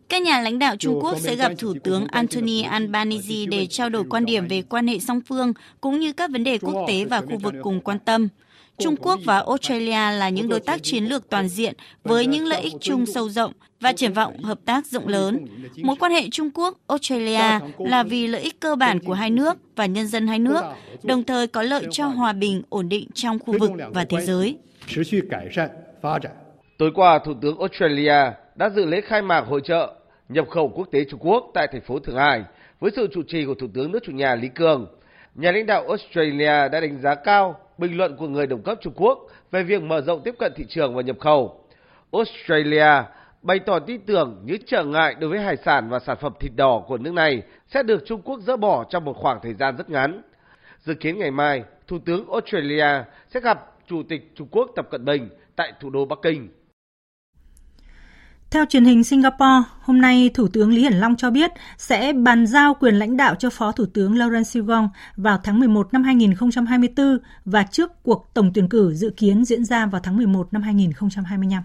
[0.08, 4.04] Các nhà lãnh đạo Trung Quốc sẽ gặp Thủ tướng Anthony Albanese để trao đổi
[4.10, 7.20] quan điểm về quan hệ song phương, cũng như các vấn đề quốc tế và
[7.20, 8.28] khu vực cùng quan tâm.
[8.80, 11.74] Trung Quốc và Australia là những đối tác chiến lược toàn diện
[12.04, 15.46] với những lợi ích chung sâu rộng và triển vọng hợp tác rộng lớn.
[15.82, 19.86] Mối quan hệ Trung Quốc-Australia là vì lợi ích cơ bản của hai nước và
[19.86, 20.62] nhân dân hai nước,
[21.02, 24.58] đồng thời có lợi cho hòa bình, ổn định trong khu vực và thế giới.
[26.78, 29.94] Tối qua, Thủ tướng Australia đã dự lễ khai mạc hội trợ
[30.28, 32.42] nhập khẩu quốc tế Trung Quốc tại thành phố Thượng Hải
[32.80, 34.86] với sự chủ trì của Thủ tướng nước chủ nhà Lý Cường.
[35.34, 38.92] Nhà lãnh đạo Australia đã đánh giá cao bình luận của người đồng cấp Trung
[38.96, 39.18] Quốc
[39.50, 41.64] về việc mở rộng tiếp cận thị trường và nhập khẩu.
[42.12, 43.02] Australia
[43.42, 46.52] bày tỏ tin tưởng những trở ngại đối với hải sản và sản phẩm thịt
[46.56, 49.76] đỏ của nước này sẽ được Trung Quốc dỡ bỏ trong một khoảng thời gian
[49.76, 50.22] rất ngắn.
[50.78, 55.04] Dự kiến ngày mai, Thủ tướng Australia sẽ gặp Chủ tịch Trung Quốc Tập Cận
[55.04, 56.48] Bình tại thủ đô Bắc Kinh.
[58.50, 62.46] Theo truyền hình Singapore, hôm nay Thủ tướng Lý Hiển Long cho biết sẽ bàn
[62.46, 67.18] giao quyền lãnh đạo cho Phó Thủ tướng Lawrence Sivong vào tháng 11 năm 2024
[67.44, 71.62] và trước cuộc tổng tuyển cử dự kiến diễn ra vào tháng 11 năm 2025.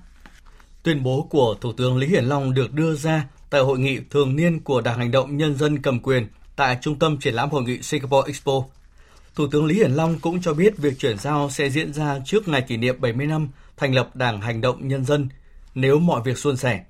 [0.83, 4.35] Tuyên bố của Thủ tướng Lý Hiển Long được đưa ra tại hội nghị thường
[4.35, 7.63] niên của Đảng Hành động Nhân dân cầm quyền tại Trung tâm Triển lãm Hội
[7.63, 8.63] nghị Singapore Expo.
[9.35, 12.47] Thủ tướng Lý Hiển Long cũng cho biết việc chuyển giao sẽ diễn ra trước
[12.47, 15.29] ngày kỷ niệm 70 năm thành lập Đảng Hành động Nhân dân–
[15.75, 16.83] nếu mọi việc suôn sẻ.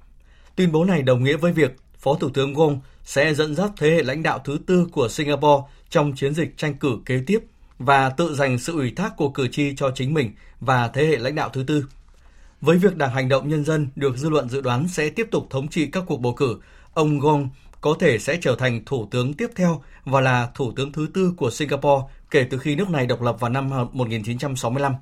[0.56, 3.90] Tuyên bố này đồng nghĩa với việc Phó Thủ tướng Gong sẽ dẫn dắt thế
[3.90, 7.40] hệ lãnh đạo thứ tư của Singapore trong chiến dịch tranh cử kế tiếp
[7.80, 11.18] và tự giành sự ủy thác của cử tri cho chính mình và thế hệ
[11.18, 11.86] lãnh đạo thứ tư.
[12.62, 15.48] Với việc Đảng Hành động Nhân dân được dư luận dự đoán sẽ tiếp tục
[15.50, 16.60] thống trị các cuộc bầu cử,
[16.94, 17.50] ông Gong
[17.82, 21.34] có thể sẽ trở thành thủ tướng tiếp theo và là thủ tướng thứ tư
[21.38, 24.94] của Singapore kể từ khi nước này độc lập vào năm 1965.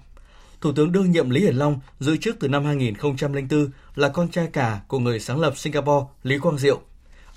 [0.63, 4.47] Thủ tướng đương nhiệm Lý Hiển Long giữ chức từ năm 2004 là con trai
[4.53, 6.79] cả của người sáng lập Singapore Lý Quang Diệu.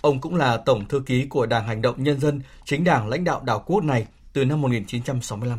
[0.00, 3.24] Ông cũng là tổng thư ký của Đảng Hành động Nhân dân, chính đảng lãnh
[3.24, 5.58] đạo đảo quốc này từ năm 1965.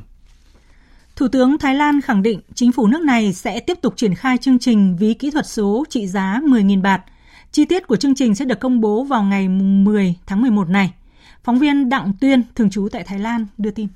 [1.16, 4.38] Thủ tướng Thái Lan khẳng định chính phủ nước này sẽ tiếp tục triển khai
[4.38, 7.02] chương trình ví kỹ thuật số trị giá 10.000 bạt.
[7.52, 10.94] Chi tiết của chương trình sẽ được công bố vào ngày 10 tháng 11 này.
[11.44, 13.88] Phóng viên Đặng Tuyên, thường trú tại Thái Lan, đưa tin.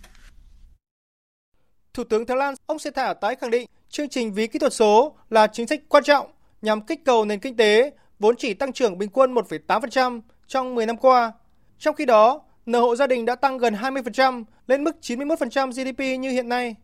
[1.94, 5.16] Thủ tướng Thái Lan ông Sethar tái khẳng định chương trình ví kỹ thuật số
[5.30, 6.32] là chính sách quan trọng
[6.62, 10.86] nhằm kích cầu nền kinh tế vốn chỉ tăng trưởng bình quân 1,8% trong 10
[10.86, 11.32] năm qua.
[11.80, 16.20] Trong khi đó, nợ hộ gia đình đã tăng gần 20% lên mức 91% GDP
[16.20, 16.76] như hiện nay.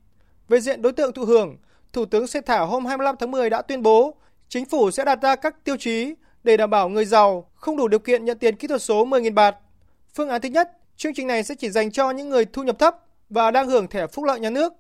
[0.47, 1.57] Về diện đối tượng thụ hưởng,
[1.93, 4.15] Thủ tướng Sethar hôm 25 tháng 10 đã tuyên bố
[4.49, 7.87] chính phủ sẽ đặt ra các tiêu chí để đảm bảo người giàu không đủ
[7.87, 9.55] điều kiện nhận tiền kỹ thuật số 10.000 bạt.
[10.15, 12.79] Phương án thứ nhất, chương trình này sẽ chỉ dành cho những người thu nhập
[12.79, 12.95] thấp
[13.29, 14.73] và đang hưởng thẻ phúc lợi nhà nước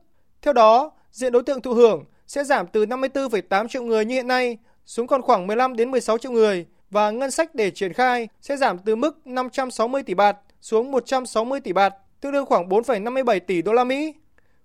[0.47, 4.27] theo đó, diện đối tượng thụ hưởng sẽ giảm từ 54,8 triệu người như hiện
[4.27, 8.27] nay xuống còn khoảng 15 đến 16 triệu người và ngân sách để triển khai
[8.41, 13.39] sẽ giảm từ mức 560 tỷ bạt xuống 160 tỷ bạt, tương đương khoảng 4,57
[13.39, 14.13] tỷ đô la Mỹ.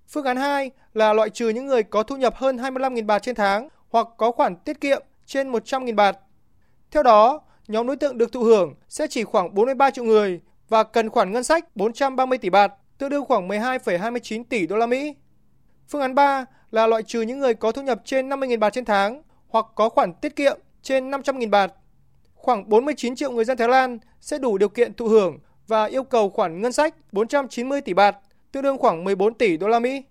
[0.09, 3.35] Phương án 2 là loại trừ những người có thu nhập hơn 25.000 bạt trên
[3.35, 6.19] tháng hoặc có khoản tiết kiệm trên 100.000 bạt.
[6.91, 10.83] Theo đó, nhóm đối tượng được thụ hưởng sẽ chỉ khoảng 43 triệu người và
[10.83, 15.15] cần khoản ngân sách 430 tỷ bạt, tương đương khoảng 12,29 tỷ đô la Mỹ.
[15.93, 18.85] Phương án 3 là loại trừ những người có thu nhập trên 50.000 bạt trên
[18.85, 21.73] tháng hoặc có khoản tiết kiệm trên 500.000 bạt.
[22.35, 25.39] Khoảng 49 triệu người dân Thái Lan sẽ đủ điều kiện thụ hưởng
[25.69, 28.17] và yêu cầu khoản ngân sách 490 tỷ bạt,
[28.53, 30.03] tương đương khoảng 14 tỷ đô la Mỹ.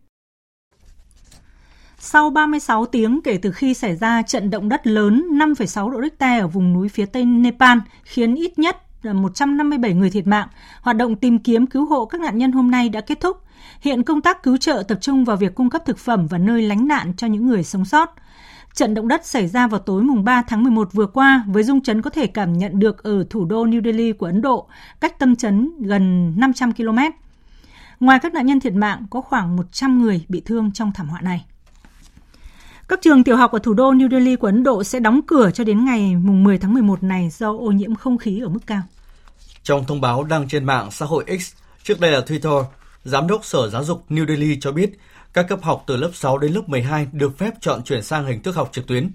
[1.98, 6.42] Sau 36 tiếng kể từ khi xảy ra trận động đất lớn 5,6 độ Richter
[6.42, 10.48] ở vùng núi phía tây Nepal, khiến ít nhất 157 người thiệt mạng,
[10.82, 13.38] hoạt động tìm kiếm cứu hộ các nạn nhân hôm nay đã kết thúc.
[13.82, 16.62] Hiện công tác cứu trợ tập trung vào việc cung cấp thực phẩm và nơi
[16.62, 18.16] lánh nạn cho những người sống sót.
[18.74, 21.82] Trận động đất xảy ra vào tối mùng 3 tháng 11 vừa qua với dung
[21.82, 24.68] chấn có thể cảm nhận được ở thủ đô New Delhi của Ấn Độ,
[25.00, 26.98] cách tâm chấn gần 500 km.
[28.00, 31.22] Ngoài các nạn nhân thiệt mạng, có khoảng 100 người bị thương trong thảm họa
[31.22, 31.46] này.
[32.88, 35.52] Các trường tiểu học ở thủ đô New Delhi của Ấn Độ sẽ đóng cửa
[35.52, 38.68] cho đến ngày mùng 10 tháng 11 này do ô nhiễm không khí ở mức
[38.68, 38.82] cao.
[39.64, 41.54] Trong thông báo đăng trên mạng xã hội X,
[41.84, 42.64] trước đây là Twitter,
[43.04, 44.92] Giám đốc Sở Giáo dục New Delhi cho biết
[45.34, 48.42] các cấp học từ lớp 6 đến lớp 12 được phép chọn chuyển sang hình
[48.42, 49.12] thức học trực tuyến.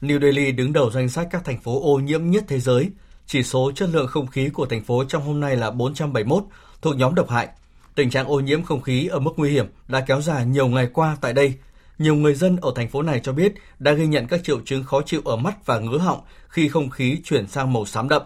[0.00, 2.90] New Delhi đứng đầu danh sách các thành phố ô nhiễm nhất thế giới.
[3.26, 6.44] Chỉ số chất lượng không khí của thành phố trong hôm nay là 471,
[6.82, 7.48] thuộc nhóm độc hại.
[7.94, 10.88] Tình trạng ô nhiễm không khí ở mức nguy hiểm đã kéo dài nhiều ngày
[10.92, 11.54] qua tại đây.
[11.98, 14.84] Nhiều người dân ở thành phố này cho biết đã ghi nhận các triệu chứng
[14.84, 18.22] khó chịu ở mắt và ngứa họng khi không khí chuyển sang màu xám đậm.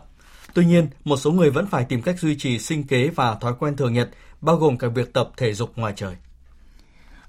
[0.55, 3.55] Tuy nhiên, một số người vẫn phải tìm cách duy trì sinh kế và thói
[3.59, 4.11] quen thường nhật,
[4.45, 6.15] bao gồm cả việc tập thể dục ngoài trời.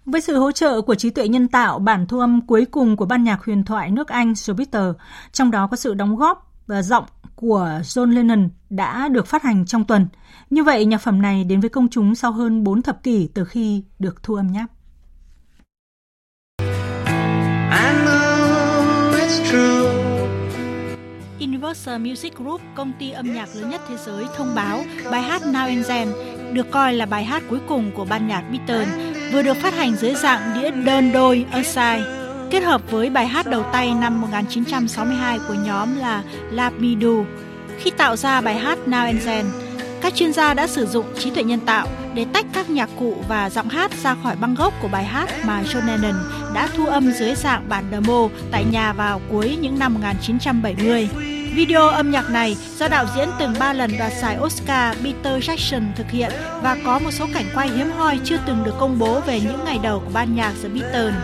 [0.06, 3.06] Với sự hỗ trợ của trí tuệ nhân tạo, bản thu âm cuối cùng của
[3.06, 4.94] ban nhạc huyền thoại nước Anh Jupiter,
[5.32, 7.06] trong đó có sự đóng góp và giọng
[7.36, 10.08] của John Lennon đã được phát hành trong tuần.
[10.50, 13.46] Như vậy, nhạc phẩm này đến với công chúng sau hơn 4 thập kỷ từ
[13.46, 14.70] khi được thu âm nháp.
[21.40, 25.42] Universal Music Group, công ty âm nhạc lớn nhất thế giới, thông báo bài hát
[25.42, 26.12] Now and Then
[26.54, 28.90] được coi là bài hát cuối cùng của ban nhạc Beatles
[29.34, 32.04] vừa được phát hành dưới dạng đĩa đơn đôi A-side,
[32.52, 37.10] kết hợp với bài hát đầu tay năm 1962 của nhóm là Love Me Do.
[37.78, 39.46] Khi tạo ra bài hát Now and Then,
[40.06, 43.16] các chuyên gia đã sử dụng trí tuệ nhân tạo để tách các nhạc cụ
[43.28, 46.16] và giọng hát ra khỏi băng gốc của bài hát mà John Lennon
[46.54, 51.10] đã thu âm dưới dạng bản demo tại nhà vào cuối những năm 1970.
[51.56, 55.82] Video âm nhạc này do đạo diễn từng 3 lần đoạt giải Oscar Peter Jackson
[55.96, 56.32] thực hiện
[56.62, 59.66] và có một số cảnh quay hiếm hoi chưa từng được công bố về những
[59.66, 61.16] ngày đầu của ban nhạc The Beatles.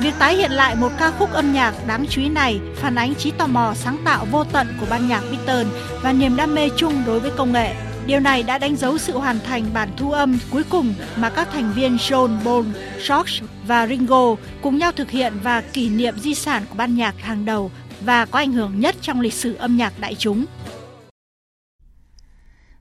[0.00, 3.14] Việc tái hiện lại một ca khúc âm nhạc đáng chú ý này phản ánh
[3.14, 5.68] trí tò mò sáng tạo vô tận của ban nhạc Beatles
[6.02, 7.74] và niềm đam mê chung đối với công nghệ.
[8.06, 11.48] Điều này đã đánh dấu sự hoàn thành bản thu âm cuối cùng mà các
[11.52, 12.66] thành viên John, Paul,
[13.08, 17.14] George và Ringo cùng nhau thực hiện và kỷ niệm di sản của ban nhạc
[17.18, 20.44] hàng đầu và có ảnh hưởng nhất trong lịch sử âm nhạc đại chúng.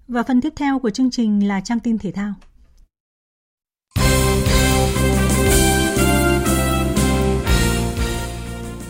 [0.08, 2.34] Và phần tiếp theo của chương trình là trang tin thể thao.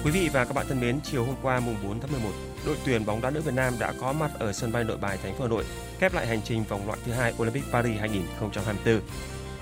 [0.04, 2.30] Quý vị và các bạn thân mến, chiều hôm qua mùng 4 tháng 11,
[2.66, 5.18] đội tuyển bóng đá nữ Việt Nam đã có mặt ở sân bay Nội Bài
[5.24, 5.64] thành phố Hà Nội,
[6.00, 9.02] khép lại hành trình vòng loại thứ hai Olympic Paris 2024.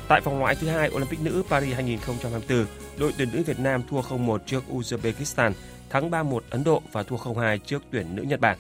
[0.08, 2.66] Tại vòng loại thứ hai Olympic nữ Paris 2024,
[2.98, 5.52] đội tuyển nữ Việt Nam thua 0-1 trước Uzbekistan,
[5.90, 8.58] thắng 3-1 Ấn Độ và thua 0-2 trước tuyển nữ Nhật Bản.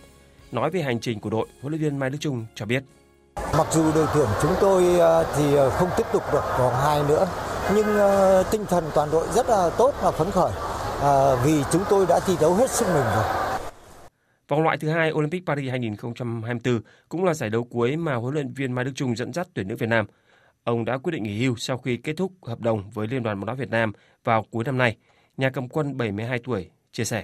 [0.51, 2.83] Nói về hành trình của đội, huấn luyện viên Mai Đức Chung cho biết.
[3.57, 7.03] Mặc dù đội tuyển chúng tôi à, thì à, không tiếp tục được vòng 2
[7.07, 7.27] nữa,
[7.75, 10.51] nhưng à, tinh thần toàn đội rất là tốt và phấn khởi
[11.43, 13.42] vì chúng tôi đã thi đấu hết sức mình rồi.
[14.47, 18.53] Vòng loại thứ hai Olympic Paris 2024 cũng là giải đấu cuối mà huấn luyện
[18.53, 20.05] viên Mai Đức Chung dẫn dắt tuyển nữ Việt Nam.
[20.63, 23.39] Ông đã quyết định nghỉ hưu sau khi kết thúc hợp đồng với Liên đoàn
[23.39, 23.91] bóng đá Việt Nam
[24.23, 24.97] vào cuối năm nay.
[25.37, 27.23] Nhà cầm quân 72 tuổi chia sẻ.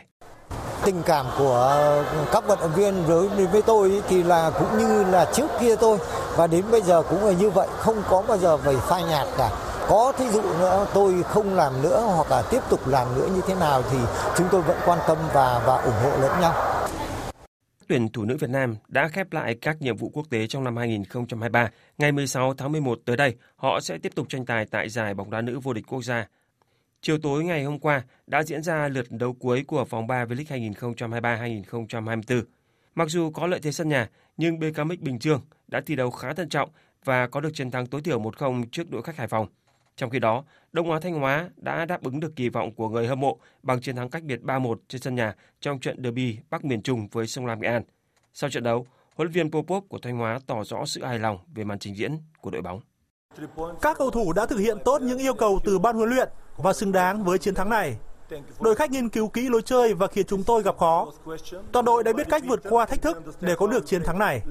[0.86, 5.32] Tình cảm của các vận động viên đối với tôi thì là cũng như là
[5.34, 5.98] trước kia tôi
[6.36, 9.28] và đến bây giờ cũng là như vậy, không có bao giờ phải phai nhạt
[9.38, 9.50] cả.
[9.88, 13.42] Có thí dụ nữa tôi không làm nữa hoặc là tiếp tục làm nữa như
[13.48, 13.98] thế nào thì
[14.38, 16.54] chúng tôi vẫn quan tâm và và ủng hộ lẫn nhau
[17.90, 20.78] tuyển thủ nữ Việt Nam đã khép lại các nhiệm vụ quốc tế trong năm
[20.78, 21.72] 2023.
[21.98, 25.30] Ngày 16 tháng 11 tới đây, họ sẽ tiếp tục tranh tài tại giải bóng
[25.30, 26.28] đá nữ vô địch quốc gia
[27.02, 30.72] Chiều tối ngày hôm qua đã diễn ra lượt đấu cuối của vòng 3 V-League
[31.72, 32.44] 2023-2024.
[32.96, 36.34] Mặc dù có lợi thế sân nhà, nhưng BKMX Bình Dương đã thi đấu khá
[36.34, 36.70] thận trọng
[37.06, 39.48] và có được chiến thắng tối thiểu 1-0 trước đội khách Hải Phòng.
[40.00, 43.08] Trong khi đó, Đông Á Thanh Hóa đã đáp ứng được kỳ vọng của người
[43.08, 46.66] hâm mộ bằng chiến thắng cách biệt 3-1 trên sân nhà trong trận derby Bắc
[46.66, 47.84] miền Trung với Sông Lam Nghệ An.
[48.34, 51.38] Sau trận đấu, huấn luyện viên Popov của Thanh Hóa tỏ rõ sự hài lòng
[51.56, 52.82] về màn trình diễn của đội bóng.
[53.82, 56.74] Các cầu thủ đã thực hiện tốt những yêu cầu từ ban huấn luyện và
[56.74, 57.96] xứng đáng với chiến thắng này.
[58.62, 61.12] Đội khách nghiên cứu kỹ lối chơi và khiến chúng tôi gặp khó.
[61.72, 64.42] Toàn đội đã biết cách vượt qua thách thức để có được chiến thắng này.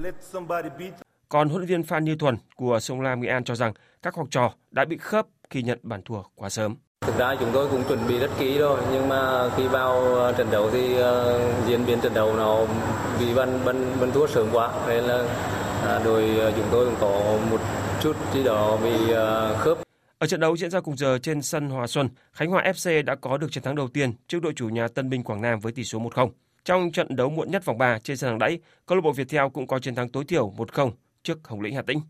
[1.29, 4.15] Còn huấn luyện viên Phan Như Thuần của Sông Lam Nghệ An cho rằng các
[4.15, 6.75] học trò đã bị khớp khi nhận bàn thua quá sớm.
[7.01, 10.03] Thực ra chúng tôi cũng chuẩn bị rất kỹ rồi, nhưng mà khi vào
[10.37, 12.65] trận đấu thì uh, diễn biến trận đấu nó
[13.19, 15.23] bị bắn bắn bắn thua sớm quá, nên là
[15.97, 17.61] uh, đội chúng tôi cũng có một
[18.01, 19.77] chút gì đó bị uh, khớp.
[20.17, 23.15] Ở trận đấu diễn ra cùng giờ trên sân Hòa Xuân, Khánh Hòa FC đã
[23.15, 25.71] có được chiến thắng đầu tiên trước đội chủ nhà Tân Binh Quảng Nam với
[25.71, 26.29] tỷ số 1-0.
[26.65, 29.43] Trong trận đấu muộn nhất vòng 3 trên sân hàng đẫy, câu lạc bộ Viettel
[29.53, 30.91] cũng có chiến thắng tối thiểu 1-0
[31.23, 32.01] trước Hồng Lĩnh Hà Tĩnh.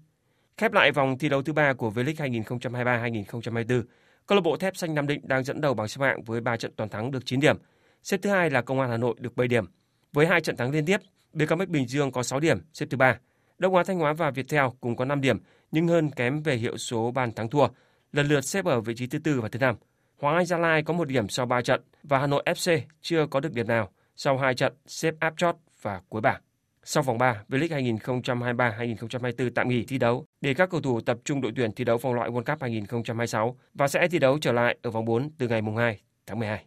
[0.59, 3.83] Khép lại vòng thi đấu thứ ba của V-League 2023-2024,
[4.25, 6.57] câu lạc bộ Thép Xanh Nam Định đang dẫn đầu bảng xếp hạng với 3
[6.57, 7.57] trận toàn thắng được 9 điểm.
[8.03, 9.65] Xếp thứ hai là Công an Hà Nội được 7 điểm.
[10.13, 10.97] Với hai trận thắng liên tiếp,
[11.33, 13.19] BKMX Bình Dương có 6 điểm, xếp thứ ba.
[13.57, 15.37] Đông Á Thanh Hóa và Viettel cùng có 5 điểm,
[15.71, 17.67] nhưng hơn kém về hiệu số bàn thắng thua,
[18.11, 19.75] lần lượt xếp ở vị trí thứ tư và thứ năm.
[20.19, 23.25] Hoàng Anh Gia Lai có một điểm sau 3 trận và Hà Nội FC chưa
[23.25, 26.41] có được điểm nào sau hai trận xếp áp chót và cuối bảng.
[26.83, 27.97] Sau vòng 3, V-League
[28.55, 31.97] 2023-2024 tạm nghỉ thi đấu để các cầu thủ tập trung đội tuyển thi đấu
[31.97, 35.47] vòng loại World Cup 2026 và sẽ thi đấu trở lại ở vòng 4 từ
[35.47, 36.65] ngày 2 tháng 12.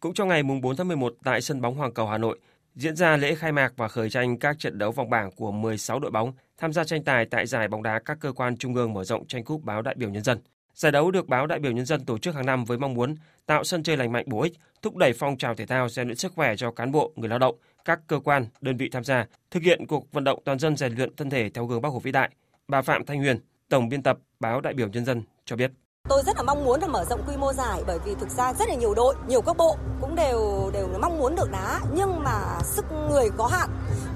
[0.00, 2.38] Cũng trong ngày 4 tháng 11 tại sân bóng Hoàng Cầu Hà Nội
[2.74, 6.00] diễn ra lễ khai mạc và khởi tranh các trận đấu vòng bảng của 16
[6.00, 8.92] đội bóng tham gia tranh tài tại giải bóng đá các cơ quan trung ương
[8.92, 10.38] mở rộng tranh cúp báo đại biểu nhân dân.
[10.74, 13.14] Giải đấu được báo đại biểu nhân dân tổ chức hàng năm với mong muốn
[13.46, 14.52] tạo sân chơi lành mạnh bổ ích,
[14.82, 17.38] thúc đẩy phong trào thể thao rèn luyện sức khỏe cho cán bộ, người lao
[17.38, 17.54] động,
[17.88, 20.94] các cơ quan, đơn vị tham gia, thực hiện cuộc vận động toàn dân rèn
[20.94, 22.30] luyện thân thể theo gương Bác Hồ vĩ đại.
[22.68, 25.72] Bà Phạm Thanh Huyền, tổng biên tập báo đại biểu nhân dân cho biết.
[26.08, 28.52] Tôi rất là mong muốn là mở rộng quy mô giải bởi vì thực ra
[28.58, 31.80] rất là nhiều đội, nhiều các bộ cũng đều đều mong muốn được đá.
[31.92, 33.68] Nhưng mà sức người có hạn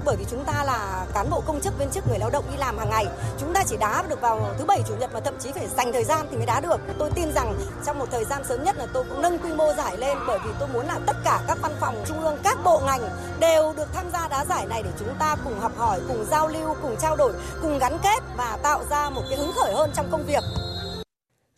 [0.05, 2.57] bởi vì chúng ta là cán bộ công chức viên chức người lao động đi
[2.57, 3.05] làm hàng ngày.
[3.39, 5.93] Chúng ta chỉ đá được vào thứ bảy chủ nhật mà thậm chí phải dành
[5.93, 6.79] thời gian thì mới đá được.
[6.99, 9.73] Tôi tin rằng trong một thời gian sớm nhất là tôi cũng nâng quy mô
[9.73, 12.57] giải lên bởi vì tôi muốn là tất cả các văn phòng trung ương các
[12.63, 13.01] bộ ngành
[13.39, 16.47] đều được tham gia đá giải này để chúng ta cùng học hỏi cùng giao
[16.47, 19.91] lưu cùng trao đổi cùng gắn kết và tạo ra một cái hứng khởi hơn
[19.95, 20.43] trong công việc.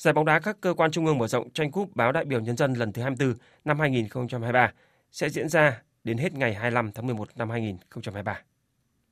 [0.06, 2.39] Giải bóng đá các cơ quan trung ương mở rộng tranh cúp báo đại biểu
[2.39, 3.34] nhân dân lần thứ 24
[3.66, 4.72] năm 2023
[5.12, 8.41] sẽ diễn ra đến hết ngày 25 tháng 11 năm 2023.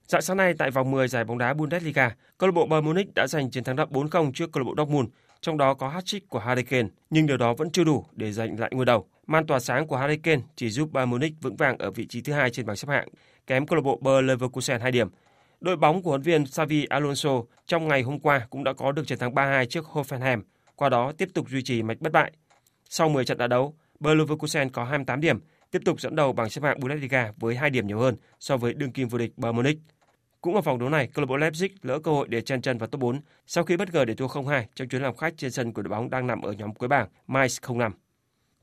[0.08, 3.14] Dạng sáng nay tại vòng 10 giải bóng đá Bundesliga, câu lạc bộ Bayern Munich
[3.16, 5.10] đã giành chiến thắng đậm 4-0 trước câu lạc bộ Dortmund,
[5.42, 8.60] trong đó có hat-trick của Harry Kane, nhưng điều đó vẫn chưa đủ để giành
[8.60, 9.08] lại ngôi đầu.
[9.28, 12.22] Màn tỏa sáng của Harry Kane chỉ giúp Bayern Munich vững vàng ở vị trí
[12.22, 13.08] thứ hai trên bảng xếp hạng,
[13.48, 15.10] kém câu lạc bộ Bayer Leverkusen 2 điểm.
[15.62, 19.08] Đội bóng của huấn viên Xavi Alonso trong ngày hôm qua cũng đã có được
[19.08, 20.42] chiến thắng 3-2 trước Hoffenheim,
[20.76, 22.32] qua đó tiếp tục duy trì mạch bất bại.
[22.90, 25.40] Sau 10 trận đá đấu, Bayer Leverkusen có 28 điểm,
[25.72, 28.74] tiếp tục dẫn đầu bảng xếp hạng Bundesliga với 2 điểm nhiều hơn so với
[28.74, 29.78] đương kim vô địch Bayern Munich.
[30.42, 32.78] Cũng ở vòng đấu này, câu lạc bộ Leipzig lỡ cơ hội để chen chân
[32.78, 35.52] vào top 4 sau khi bất ngờ để thua 0-2 trong chuyến làm khách trên
[35.52, 37.94] sân của đội bóng đang nằm ở nhóm cuối bảng Mainz 05.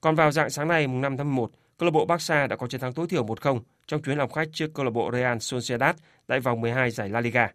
[0.01, 2.67] Còn vào dạng sáng nay mùng 5 tháng 11, câu lạc bộ Barca đã có
[2.67, 5.97] chiến thắng tối thiểu 1-0 trong chuyến làm khách trước câu lạc bộ Real Sociedad
[6.27, 7.49] tại vòng 12 giải La Liga.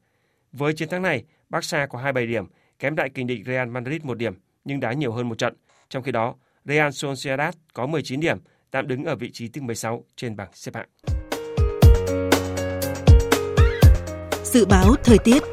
[0.51, 2.45] Với chiến thắng này, Barca có 27 điểm,
[2.79, 4.33] kém đại kình địch Real Madrid 1 điểm
[4.65, 5.53] nhưng đá nhiều hơn một trận.
[5.89, 6.35] Trong khi đó,
[6.65, 8.37] Real Sociedad có 19 điểm,
[8.71, 10.89] tạm đứng ở vị trí thứ 16 trên bảng xếp hạng.
[14.43, 15.43] Dự báo thời tiết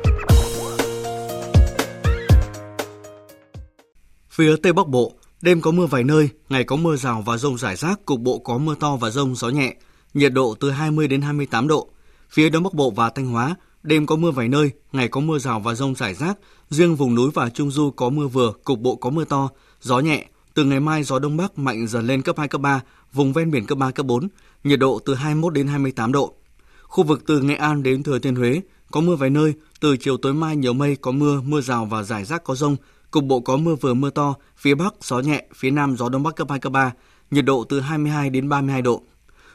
[4.31, 7.59] Phía Tây Bắc Bộ, đêm có mưa vài nơi, ngày có mưa rào và rông
[7.59, 9.75] rải rác, cục bộ có mưa to và rông gió nhẹ,
[10.15, 11.89] nhiệt độ từ 20 đến 28 độ.
[12.31, 15.39] Phía Đông Bắc Bộ và Thanh Hóa, đêm có mưa vài nơi, ngày có mưa
[15.39, 16.39] rào và rông rải rác,
[16.71, 19.49] riêng vùng núi và Trung Du có mưa vừa, cục bộ có mưa to,
[19.81, 20.27] gió nhẹ.
[20.55, 22.81] Từ ngày mai gió Đông Bắc mạnh dần lên cấp 2, cấp 3,
[23.13, 24.29] vùng ven biển cấp 3, cấp 4,
[24.65, 26.35] nhiệt độ từ 21 đến 28 độ.
[26.83, 28.61] Khu vực từ Nghệ An đến Thừa Thiên Huế
[28.91, 32.03] có mưa vài nơi, từ chiều tối mai nhiều mây có mưa, mưa rào và
[32.03, 32.77] rải rác có rông,
[33.11, 36.23] cục bộ có mưa vừa mưa to, phía Bắc gió nhẹ, phía Nam gió Đông
[36.23, 36.93] Bắc cấp 2, cấp 3,
[37.31, 39.03] nhiệt độ từ 22 đến 32 độ.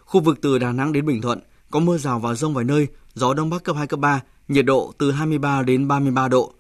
[0.06, 1.40] Khu vực từ Đà Nẵng đến Bình Thuận
[1.72, 2.88] có mưa rào và rông vài nơi,
[3.18, 6.54] gió Đông Bắc cấp 2, cấp 3, nhiệt độ từ 23 đến 33 độ.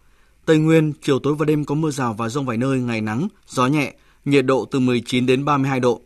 [0.45, 3.27] Tây Nguyên, chiều tối và đêm có mưa rào và rông vài nơi, ngày nắng,
[3.47, 3.93] gió nhẹ,
[4.25, 6.01] nhiệt độ từ 19 đến 32 độ.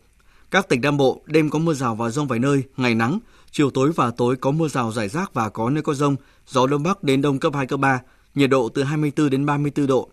[0.52, 3.20] Các tỉnh Nam Bộ, đêm có mưa rào và rông vài nơi, ngày nắng,
[3.52, 6.16] chiều tối và tối có mưa rào rải rác và có nơi có rông,
[6.47, 8.02] gió Đông Bắc đến Đông cấp 2, cấp 3,
[8.36, 10.10] nhiệt độ từ 24 đến 34 độ.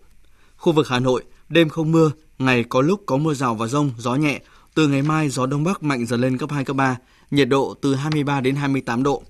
[0.57, 3.91] Khu vực Hà Nội, đêm không mưa, ngày có lúc có mưa rào và rông,
[3.97, 4.41] gió nhẹ,
[4.73, 6.97] từ ngày mai gió Đông Bắc mạnh dần lên cấp 2, cấp 3,
[7.31, 9.23] nhiệt độ từ 23 đến 28 độ.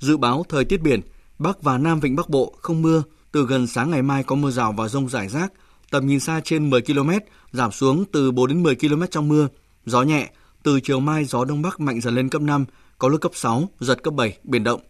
[0.00, 1.00] Dự báo thời tiết biển,
[1.38, 4.50] Bắc và Nam Vịnh Bắc Bộ không mưa, từ gần sáng ngày mai có mưa
[4.50, 5.52] rào và rông rải rác,
[5.90, 7.10] tầm nhìn xa trên 10 km,
[7.52, 9.48] giảm xuống từ 4 đến 10 km trong mưa,
[9.86, 10.30] gió nhẹ,
[10.62, 12.64] từ chiều mai gió đông bắc mạnh dần lên cấp 5,
[12.98, 14.80] có lúc cấp 6, giật cấp 7, biển động.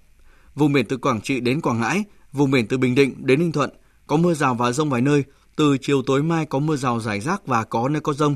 [0.54, 3.52] Vùng biển từ Quảng Trị đến Quảng Ngãi, vùng biển từ Bình Định đến Ninh
[3.52, 3.70] Thuận
[4.06, 5.24] có mưa rào và rông vài nơi,
[5.56, 8.34] từ chiều tối mai có mưa rào rải rác và có nơi có rông.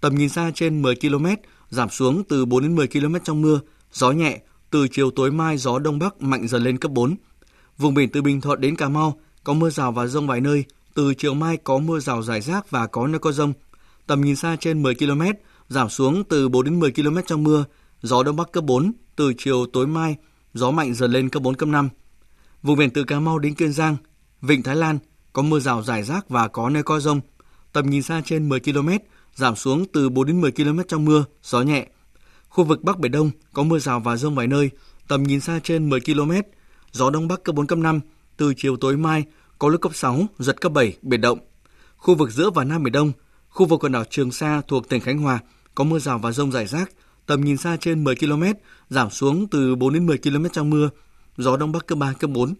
[0.00, 1.26] Tầm nhìn xa trên 10 km,
[1.70, 3.60] giảm xuống từ 4 đến 10 km trong mưa,
[3.92, 4.40] gió nhẹ,
[4.74, 7.16] từ chiều tối mai gió đông bắc mạnh dần lên cấp 4.
[7.78, 10.64] Vùng biển từ Bình Thuận đến Cà Mau có mưa rào và rông vài nơi,
[10.94, 13.52] từ chiều mai có mưa rào rải rác và có nơi có rông.
[14.06, 15.22] Tầm nhìn xa trên 10 km,
[15.68, 17.64] giảm xuống từ 4 đến 10 km trong mưa,
[18.02, 20.16] gió đông bắc cấp 4, từ chiều tối mai
[20.54, 21.88] gió mạnh dần lên cấp 4 cấp 5.
[22.62, 23.96] Vùng biển từ Cà Mau đến Kiên Giang,
[24.42, 24.98] Vịnh Thái Lan
[25.32, 27.20] có mưa rào rải rác và có nơi có rông.
[27.72, 28.88] Tầm nhìn xa trên 10 km,
[29.34, 31.86] giảm xuống từ 4 đến 10 km trong mưa, gió nhẹ.
[32.54, 34.70] Khu vực Bắc Biển Đông có mưa rào và rông vài nơi,
[35.08, 36.32] tầm nhìn xa trên 10 km,
[36.92, 38.00] gió đông bắc cấp 4 cấp 5,
[38.36, 39.24] từ chiều tối mai
[39.58, 41.38] có lúc cấp 6, giật cấp 7, biển động.
[41.96, 43.12] Khu vực giữa và Nam Biển Đông,
[43.48, 45.38] khu vực quần đảo Trường Sa thuộc tỉnh Khánh Hòa
[45.74, 46.90] có mưa rào và rông rải rác,
[47.26, 48.44] tầm nhìn xa trên 10 km,
[48.90, 50.90] giảm xuống từ 4 đến 10 km trong mưa,
[51.36, 52.54] gió đông bắc cấp 3 cấp 4.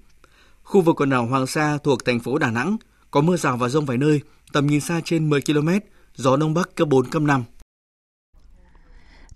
[0.62, 2.76] Khu vực quần đảo Hoàng Sa thuộc thành phố Đà Nẵng
[3.10, 4.20] có mưa rào và rông vài nơi,
[4.52, 5.68] tầm nhìn xa trên 10 km,
[6.14, 7.44] gió đông bắc cấp 4 cấp 5.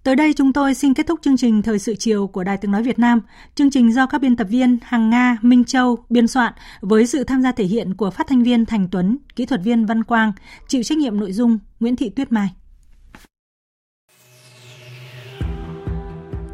[0.05, 2.71] Tới đây chúng tôi xin kết thúc chương trình Thời sự chiều của Đài Tiếng
[2.71, 3.21] Nói Việt Nam.
[3.55, 7.25] Chương trình do các biên tập viên Hằng Nga, Minh Châu biên soạn với sự
[7.25, 10.33] tham gia thể hiện của phát thanh viên Thành Tuấn, kỹ thuật viên Văn Quang,
[10.69, 12.49] chịu trách nhiệm nội dung Nguyễn Thị Tuyết Mai.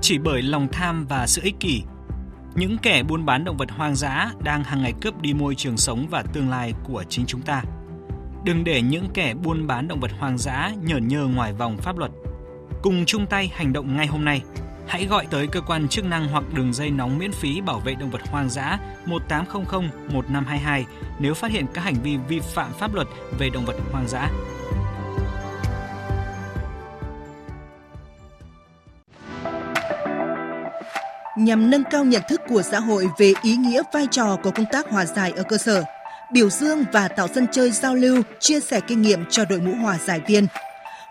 [0.01, 1.83] Chỉ bởi lòng tham và sự ích kỷ,
[2.55, 5.77] những kẻ buôn bán động vật hoang dã đang hàng ngày cướp đi môi trường
[5.77, 7.63] sống và tương lai của chính chúng ta.
[8.45, 11.99] Đừng để những kẻ buôn bán động vật hoang dã nhởn nhơ ngoài vòng pháp
[11.99, 12.11] luật.
[12.85, 14.43] Cùng chung tay hành động ngay hôm nay.
[14.87, 17.95] Hãy gọi tới cơ quan chức năng hoặc đường dây nóng miễn phí bảo vệ
[17.95, 20.87] động vật hoang dã 1800 1522
[21.18, 23.07] nếu phát hiện các hành vi vi phạm pháp luật
[23.39, 24.30] về động vật hoang dã.
[31.39, 34.66] nhằm nâng cao nhận thức của xã hội về ý nghĩa vai trò của công
[34.72, 35.85] tác hòa giải ở cơ sở,
[36.32, 39.74] biểu dương và tạo sân chơi giao lưu, chia sẻ kinh nghiệm cho đội ngũ
[39.74, 40.47] hòa giải viên.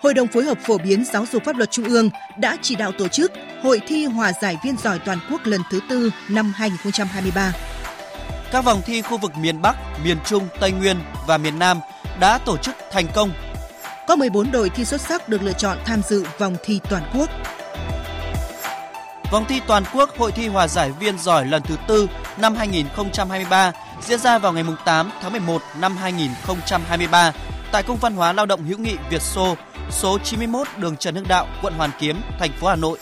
[0.04, 2.92] Hội đồng phối hợp phổ biến giáo dục pháp luật Trung ương đã chỉ đạo
[2.92, 3.32] tổ chức
[3.62, 7.54] Hội thi hòa giải viên giỏi toàn quốc lần thứ tư năm 2023.
[8.52, 10.98] Các vòng thi khu vực miền Bắc, miền Trung, Tây Nguyên
[11.28, 11.80] và miền Nam
[12.20, 13.32] đã tổ chức thành công.
[14.08, 17.30] Có 14 đội thi xuất sắc được lựa chọn tham dự vòng thi toàn quốc.
[19.32, 23.72] Vòng thi toàn quốc Hội thi hòa giải viên giỏi lần thứ tư năm 2023
[24.02, 27.34] diễn ra vào ngày 8 tháng 11 năm 2023
[27.74, 29.56] tại Cung văn hóa lao động hữu nghị Việt Xô,
[29.90, 32.98] số 91 đường Trần Hưng Đạo, quận Hoàn Kiếm, thành phố Hà Nội.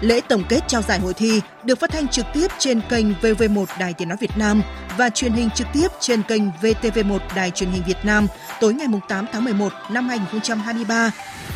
[0.00, 3.64] Lễ tổng kết trao giải hội thi được phát thanh trực tiếp trên kênh VV1
[3.80, 4.62] Đài Tiếng nói Việt Nam
[4.98, 8.26] và truyền hình trực tiếp trên kênh VTV1 Đài truyền hình Việt Nam
[8.60, 11.10] tối ngày 8 tháng 11 năm 2023.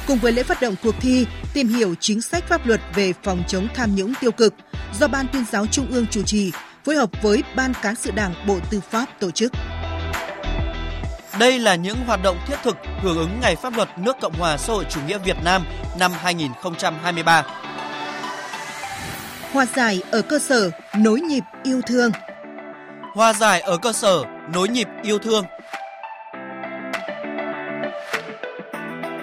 [0.07, 3.43] Cùng với lễ phát động cuộc thi tìm hiểu chính sách pháp luật về phòng
[3.49, 4.55] chống tham nhũng tiêu cực
[4.99, 6.53] do Ban tuyên giáo Trung ương chủ trì,
[6.85, 9.53] phối hợp với Ban cán sự Đảng Bộ Tư pháp tổ chức.
[11.43, 14.57] Đây là những hoạt động thiết thực hưởng ứng Ngày pháp luật nước Cộng hòa
[14.57, 15.65] xã hội chủ nghĩa Việt Nam
[15.99, 17.45] năm 2023.
[19.53, 22.11] Hòa giải ở cơ sở nối nhịp yêu thương.
[23.15, 24.25] Hòa giải ở cơ sở
[24.55, 25.45] nối nhịp yêu thương.